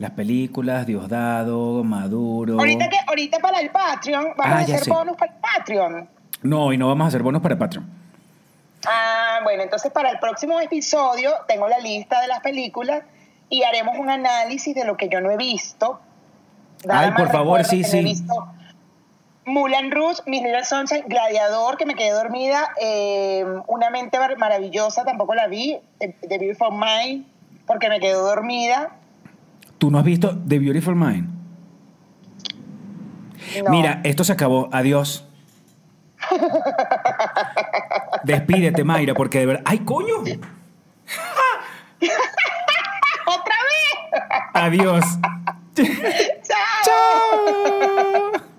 [0.00, 2.58] Las películas, Diosdado, Maduro.
[2.58, 4.90] ahorita que, ahorita para el Patreon, vamos Ah, a hacer sé.
[4.90, 6.08] bonus para el Patreon.
[6.42, 7.86] No, y no vamos a hacer bonos para Patreon.
[8.88, 13.02] Ah, bueno, entonces para el próximo episodio tengo la lista de las películas
[13.50, 16.00] y haremos un análisis de lo que yo no he visto.
[16.86, 18.00] Nada Ay, por favor, sí, he sí.
[18.00, 18.46] visto
[19.44, 25.04] Moulin Rouge, Miss Little Sunshine, Gladiador, que me quedé dormida, eh, Una mente mar- maravillosa,
[25.04, 27.26] tampoco la vi, The, The Beautiful Mind,
[27.66, 28.92] porque me quedé dormida.
[29.80, 31.30] ¿Tú no has visto The Beautiful Mind?
[33.70, 34.68] Mira, esto se acabó.
[34.70, 35.26] Adiós.
[38.22, 39.62] Despídete, Mayra, porque de verdad.
[39.64, 40.16] ¡Ay, coño!
[43.26, 44.22] ¡Otra vez!
[44.52, 45.02] Adiós.
[46.42, 46.84] ¡Chao!
[46.84, 48.49] ¡Chao!